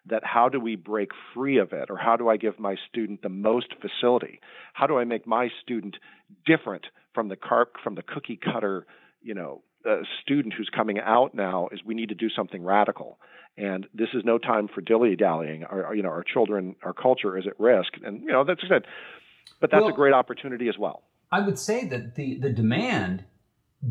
that 0.07 0.23
how 0.23 0.49
do 0.49 0.61
we 0.61 0.77
break 0.77 1.11
free 1.33 1.59
of 1.59 1.73
it 1.73 1.91
or 1.91 1.97
how 1.97 2.17
do 2.17 2.29
I 2.29 2.37
give 2.37 2.59
my 2.59 2.77
student 2.89 3.23
the 3.23 3.29
most 3.29 3.75
facility? 3.81 4.41
How 4.75 4.87
do 4.87 4.99
I 4.99 5.05
make 5.05 5.27
my 5.27 5.49
student 5.63 5.97
different 6.47 6.87
from 7.15 7.29
the 7.29 7.37
car 7.37 7.69
from 7.83 7.95
the 7.95 8.03
cookie 8.03 8.39
cutter, 8.43 8.87
you 9.23 9.35
know, 9.35 9.63
uh, 9.89 9.99
student 10.23 10.55
who's 10.55 10.71
coming 10.75 10.99
out 10.99 11.35
now 11.35 11.69
is 11.73 11.81
we 11.85 11.95
need 11.95 12.09
to 12.09 12.15
do 12.15 12.29
something 12.31 12.65
radical. 12.65 13.19
And 13.57 13.87
this 13.95 14.09
is 14.15 14.23
no 14.25 14.39
time 14.39 14.69
for 14.73 14.81
dilly 14.81 15.15
dallying. 15.15 15.65
Our, 15.65 15.95
you 15.95 16.03
know, 16.03 16.09
our 16.09 16.25
children, 16.25 16.75
our 16.83 16.93
culture 16.93 17.39
is 17.39 17.47
at 17.47 17.59
risk, 17.61 17.93
and 18.05 18.21
you 18.23 18.33
know 18.33 18.45
that's 18.45 18.65
good. 18.65 18.87
But 19.61 19.71
that's 19.71 19.83
well, 19.83 19.93
a 19.93 19.97
great 19.97 20.13
opportunity 20.13 20.69
as 20.69 20.77
well. 20.77 21.03
I 21.31 21.41
would 21.41 21.59
say 21.59 21.87
that 21.87 22.17
the 22.17 22.39
the 22.39 22.51
demand 22.51 23.25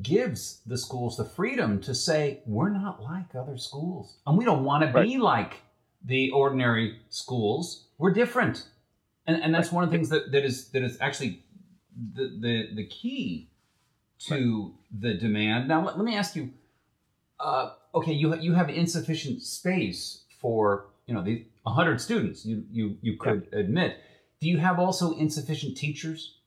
gives 0.02 0.62
the 0.66 0.78
schools 0.78 1.18
the 1.18 1.26
freedom 1.26 1.80
to 1.82 1.94
say 1.96 2.42
we're 2.46 2.70
not 2.70 3.02
like 3.02 3.36
other 3.36 3.58
schools, 3.58 4.18
and 4.28 4.38
we 4.38 4.44
don't 4.44 4.66
want 4.66 4.84
to 4.84 5.02
be 5.02 5.18
like 5.18 5.62
the 6.04 6.32
ordinary 6.32 7.00
schools. 7.10 7.88
We're 7.98 8.14
different, 8.14 8.68
and 9.26 9.42
and 9.42 9.56
that's 9.56 9.72
one 9.72 9.86
of 9.86 9.92
the 9.92 9.96
things 9.96 10.10
that, 10.10 10.32
that 10.34 10.44
is 10.44 10.70
that 10.70 10.84
is 10.84 10.98
actually 11.00 11.44
the 12.14 12.38
the 12.40 12.76
the 12.76 12.86
key 12.88 13.50
to 14.20 14.64
right. 14.64 15.02
the 15.02 15.14
demand. 15.16 15.68
Now, 15.68 15.86
let, 15.86 15.98
let 15.98 16.06
me 16.06 16.16
ask 16.16 16.36
you. 16.36 16.52
Uh, 17.40 17.72
okay, 17.94 18.14
you 18.14 18.34
you 18.36 18.54
have 18.54 18.70
insufficient 18.70 19.42
space 19.42 20.24
for 20.40 20.86
you 21.08 21.14
know 21.14 21.24
the 21.24 21.46
100 21.64 22.00
students. 22.00 22.46
You 22.46 22.64
you 22.72 22.98
you 23.02 23.18
could 23.18 23.48
yeah. 23.52 23.60
admit. 23.60 23.98
Do 24.40 24.50
you 24.50 24.58
have 24.58 24.80
also 24.80 25.16
insufficient 25.18 25.78
teachers? 25.78 26.38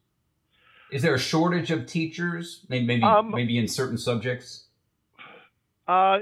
Is 0.90 1.02
there 1.02 1.14
a 1.14 1.18
shortage 1.18 1.70
of 1.70 1.86
teachers? 1.86 2.64
Maybe 2.68 2.86
maybe, 2.86 3.02
um, 3.02 3.30
maybe 3.30 3.58
in 3.58 3.68
certain 3.68 3.98
subjects. 3.98 4.64
Uh, 5.88 6.18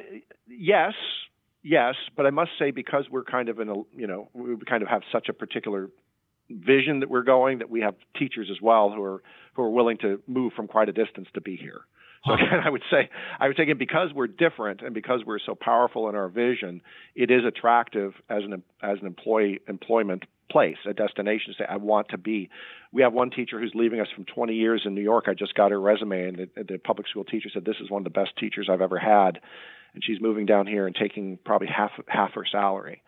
yes, 0.48 0.92
yes, 1.62 1.94
but 2.16 2.26
I 2.26 2.30
must 2.30 2.52
say 2.58 2.70
because 2.70 3.04
we're 3.10 3.24
kind 3.24 3.48
of 3.48 3.60
in 3.60 3.68
a 3.68 3.74
you 3.94 4.06
know 4.06 4.28
we 4.32 4.56
kind 4.66 4.82
of 4.82 4.88
have 4.88 5.02
such 5.12 5.28
a 5.28 5.32
particular 5.32 5.90
vision 6.50 7.00
that 7.00 7.10
we're 7.10 7.22
going 7.22 7.58
that 7.58 7.70
we 7.70 7.80
have 7.80 7.94
teachers 8.18 8.48
as 8.50 8.60
well 8.60 8.90
who 8.90 9.02
are 9.02 9.22
who 9.54 9.62
are 9.62 9.70
willing 9.70 9.98
to 9.98 10.20
move 10.26 10.52
from 10.54 10.66
quite 10.66 10.88
a 10.88 10.92
distance 10.92 11.28
to 11.34 11.40
be 11.40 11.56
here. 11.56 11.82
So 12.26 12.32
again, 12.34 12.60
I 12.64 12.70
would 12.70 12.82
say 12.90 13.10
I 13.38 13.48
would 13.48 13.56
say 13.56 13.64
again 13.64 13.78
because 13.78 14.08
we're 14.14 14.26
different 14.26 14.82
and 14.82 14.94
because 14.94 15.20
we're 15.26 15.38
so 15.38 15.54
powerful 15.54 16.08
in 16.08 16.14
our 16.14 16.28
vision, 16.28 16.80
it 17.14 17.30
is 17.30 17.44
attractive 17.44 18.14
as 18.28 18.42
an 18.44 18.62
as 18.82 18.98
an 19.00 19.06
employee 19.06 19.60
employment 19.68 20.24
place, 20.50 20.76
a 20.88 20.94
destination 20.94 21.52
to 21.52 21.58
say 21.58 21.66
I 21.68 21.76
want 21.76 22.08
to 22.10 22.18
be. 22.18 22.50
We 22.92 23.02
have 23.02 23.12
one 23.12 23.30
teacher 23.30 23.60
who's 23.60 23.72
leaving 23.74 24.00
us 24.00 24.08
from 24.14 24.24
20 24.24 24.54
years 24.54 24.82
in 24.84 24.94
New 24.94 25.02
York. 25.02 25.24
I 25.26 25.34
just 25.34 25.54
got 25.54 25.70
her 25.70 25.80
resume, 25.80 26.28
and 26.28 26.50
the, 26.54 26.64
the 26.64 26.78
public 26.78 27.08
school 27.08 27.24
teacher 27.24 27.48
said 27.52 27.64
this 27.64 27.76
is 27.82 27.90
one 27.90 28.00
of 28.00 28.04
the 28.04 28.18
best 28.18 28.36
teachers 28.38 28.68
I've 28.70 28.80
ever 28.80 28.98
had, 28.98 29.40
and 29.94 30.02
she's 30.04 30.20
moving 30.20 30.46
down 30.46 30.66
here 30.66 30.86
and 30.86 30.94
taking 30.94 31.38
probably 31.44 31.68
half 31.68 31.90
half 32.08 32.34
her 32.34 32.44
salary. 32.50 33.02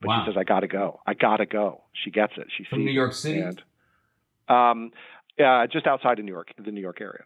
But 0.00 0.08
wow. 0.08 0.24
she 0.24 0.30
says, 0.30 0.36
I 0.38 0.44
got 0.44 0.60
to 0.60 0.68
go. 0.68 1.00
I 1.06 1.14
got 1.14 1.36
to 1.36 1.46
go. 1.46 1.82
She 1.92 2.10
gets 2.10 2.32
it. 2.36 2.48
She 2.56 2.64
From 2.64 2.80
sees 2.80 2.86
New 2.86 2.92
York 2.92 3.12
City? 3.12 3.40
And, 3.40 3.62
um, 4.48 4.90
uh, 5.38 5.66
just 5.66 5.86
outside 5.86 6.18
of 6.18 6.24
New 6.24 6.32
York, 6.32 6.48
the 6.62 6.70
New 6.70 6.80
York 6.80 7.00
area. 7.00 7.24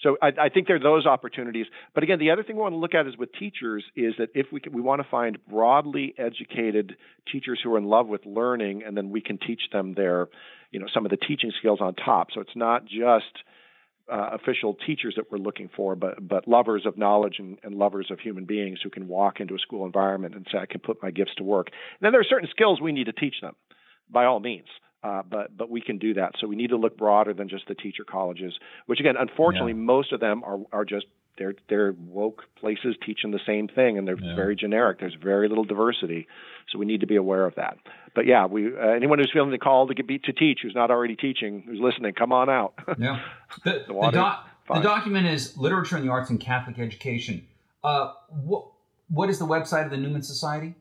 So 0.00 0.16
I, 0.22 0.28
I, 0.28 0.48
think 0.48 0.68
there 0.68 0.76
are 0.76 0.80
those 0.80 1.06
opportunities. 1.06 1.66
But 1.92 2.04
again, 2.04 2.20
the 2.20 2.30
other 2.30 2.44
thing 2.44 2.56
we 2.56 2.62
want 2.62 2.72
to 2.72 2.78
look 2.78 2.94
at 2.94 3.06
is 3.06 3.16
with 3.16 3.30
teachers 3.32 3.84
is 3.96 4.14
that 4.18 4.28
if 4.34 4.46
we 4.52 4.60
can, 4.60 4.72
we 4.72 4.80
want 4.80 5.02
to 5.02 5.08
find 5.10 5.38
broadly 5.48 6.14
educated 6.16 6.96
teachers 7.32 7.60
who 7.62 7.74
are 7.74 7.78
in 7.78 7.84
love 7.84 8.06
with 8.06 8.24
learning, 8.24 8.84
and 8.86 8.96
then 8.96 9.10
we 9.10 9.20
can 9.20 9.38
teach 9.38 9.62
them 9.72 9.94
their, 9.94 10.28
you 10.70 10.78
know, 10.78 10.86
some 10.94 11.04
of 11.04 11.10
the 11.10 11.16
teaching 11.16 11.50
skills 11.58 11.80
on 11.80 11.94
top. 11.94 12.28
So 12.32 12.40
it's 12.40 12.54
not 12.54 12.84
just 12.84 13.42
uh, 14.10 14.30
official 14.32 14.76
teachers 14.86 15.14
that 15.16 15.32
we're 15.32 15.38
looking 15.38 15.68
for, 15.76 15.96
but 15.96 16.26
but 16.26 16.46
lovers 16.46 16.86
of 16.86 16.96
knowledge 16.96 17.36
and, 17.38 17.58
and, 17.64 17.74
lovers 17.74 18.06
of 18.10 18.20
human 18.20 18.44
beings 18.44 18.78
who 18.82 18.90
can 18.90 19.08
walk 19.08 19.40
into 19.40 19.54
a 19.54 19.58
school 19.58 19.84
environment 19.84 20.34
and 20.34 20.46
say, 20.50 20.58
I 20.58 20.66
can 20.66 20.80
put 20.80 21.02
my 21.02 21.10
gifts 21.10 21.34
to 21.38 21.42
work. 21.42 21.66
And 21.68 22.06
then 22.06 22.12
there 22.12 22.20
are 22.20 22.30
certain 22.30 22.48
skills 22.50 22.80
we 22.80 22.92
need 22.92 23.04
to 23.04 23.12
teach 23.12 23.34
them, 23.42 23.54
by 24.08 24.24
all 24.24 24.40
means. 24.40 24.68
Uh, 25.02 25.22
but 25.28 25.56
but 25.56 25.70
we 25.70 25.80
can 25.80 25.98
do 25.98 26.14
that. 26.14 26.32
So 26.40 26.48
we 26.48 26.56
need 26.56 26.70
to 26.70 26.76
look 26.76 26.98
broader 26.98 27.32
than 27.32 27.48
just 27.48 27.68
the 27.68 27.74
teacher 27.74 28.04
colleges, 28.04 28.52
which 28.86 28.98
again, 28.98 29.14
unfortunately, 29.16 29.72
yeah. 29.72 29.78
most 29.78 30.12
of 30.12 30.18
them 30.18 30.42
are 30.44 30.58
are 30.72 30.84
just 30.84 31.06
they're 31.38 31.54
they're 31.68 31.92
woke 31.92 32.42
places 32.60 32.96
teaching 33.06 33.30
the 33.30 33.40
same 33.46 33.68
thing, 33.68 33.96
and 33.96 34.06
they're 34.06 34.18
yeah. 34.20 34.34
very 34.34 34.54
generic. 34.56 35.00
There's 35.00 35.14
very 35.14 35.48
little 35.48 35.64
diversity, 35.64 36.26
so 36.70 36.78
we 36.78 36.86
need 36.86 37.00
to 37.00 37.06
be 37.06 37.16
aware 37.16 37.46
of 37.46 37.54
that. 37.54 37.78
But 38.14 38.26
yeah, 38.26 38.44
we 38.46 38.76
uh, 38.76 38.88
anyone 38.88 39.18
who's 39.18 39.30
feeling 39.32 39.50
the 39.50 39.58
call 39.58 39.86
to 39.86 39.94
get 39.94 40.06
to 40.24 40.32
teach, 40.32 40.60
who's 40.62 40.74
not 40.74 40.90
already 40.90 41.16
teaching, 41.16 41.62
who's 41.66 41.80
listening, 41.80 42.12
come 42.14 42.32
on 42.32 42.50
out. 42.50 42.74
yeah, 42.98 43.22
the, 43.64 43.84
the, 43.86 43.94
the, 43.94 44.10
doc, 44.10 44.48
the, 44.68 44.80
document 44.80 45.26
is 45.26 45.56
literature 45.56 45.96
and 45.96 46.04
the 46.04 46.10
arts 46.10 46.28
in 46.30 46.38
Catholic 46.38 46.78
education. 46.78 47.46
Uh, 47.84 48.12
what 48.28 48.66
what 49.08 49.30
is 49.30 49.38
the 49.38 49.46
website 49.46 49.84
of 49.84 49.90
the 49.90 49.96
Newman 49.96 50.22
Society? 50.22 50.74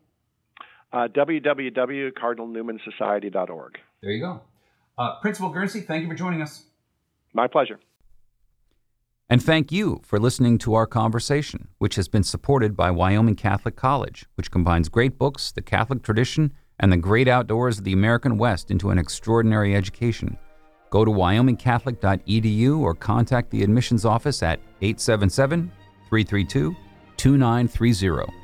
Uh, 0.91 1.07
www.cardinalnewmansociety.org. 1.09 3.79
There 4.01 4.11
you 4.11 4.21
go. 4.21 4.41
Uh, 4.97 5.19
Principal 5.19 5.49
Guernsey, 5.49 5.81
thank 5.81 6.03
you 6.03 6.09
for 6.09 6.15
joining 6.15 6.41
us. 6.41 6.63
My 7.33 7.47
pleasure. 7.47 7.79
And 9.29 9.43
thank 9.43 9.71
you 9.71 9.99
for 10.03 10.19
listening 10.19 10.57
to 10.59 10.73
our 10.75 10.87
conversation, 10.87 11.67
which 11.79 11.95
has 11.95 12.07
been 12.07 12.23
supported 12.23 12.77
by 12.77 12.91
Wyoming 12.91 13.35
Catholic 13.35 13.75
College, 13.75 14.25
which 14.35 14.51
combines 14.51 14.87
great 14.87 15.17
books, 15.17 15.51
the 15.51 15.61
Catholic 15.61 16.01
tradition, 16.01 16.53
and 16.79 16.91
the 16.91 16.97
great 16.97 17.27
outdoors 17.27 17.79
of 17.79 17.83
the 17.83 17.93
American 17.93 18.37
West 18.37 18.71
into 18.71 18.89
an 18.89 18.97
extraordinary 18.97 19.75
education. 19.75 20.37
Go 20.89 21.03
to 21.03 21.11
wyomingcatholic.edu 21.11 22.79
or 22.79 22.93
contact 22.93 23.49
the 23.49 23.63
admissions 23.63 24.05
office 24.05 24.41
at 24.41 24.59
877 24.81 25.71
332 26.09 26.75
2930. 27.17 28.36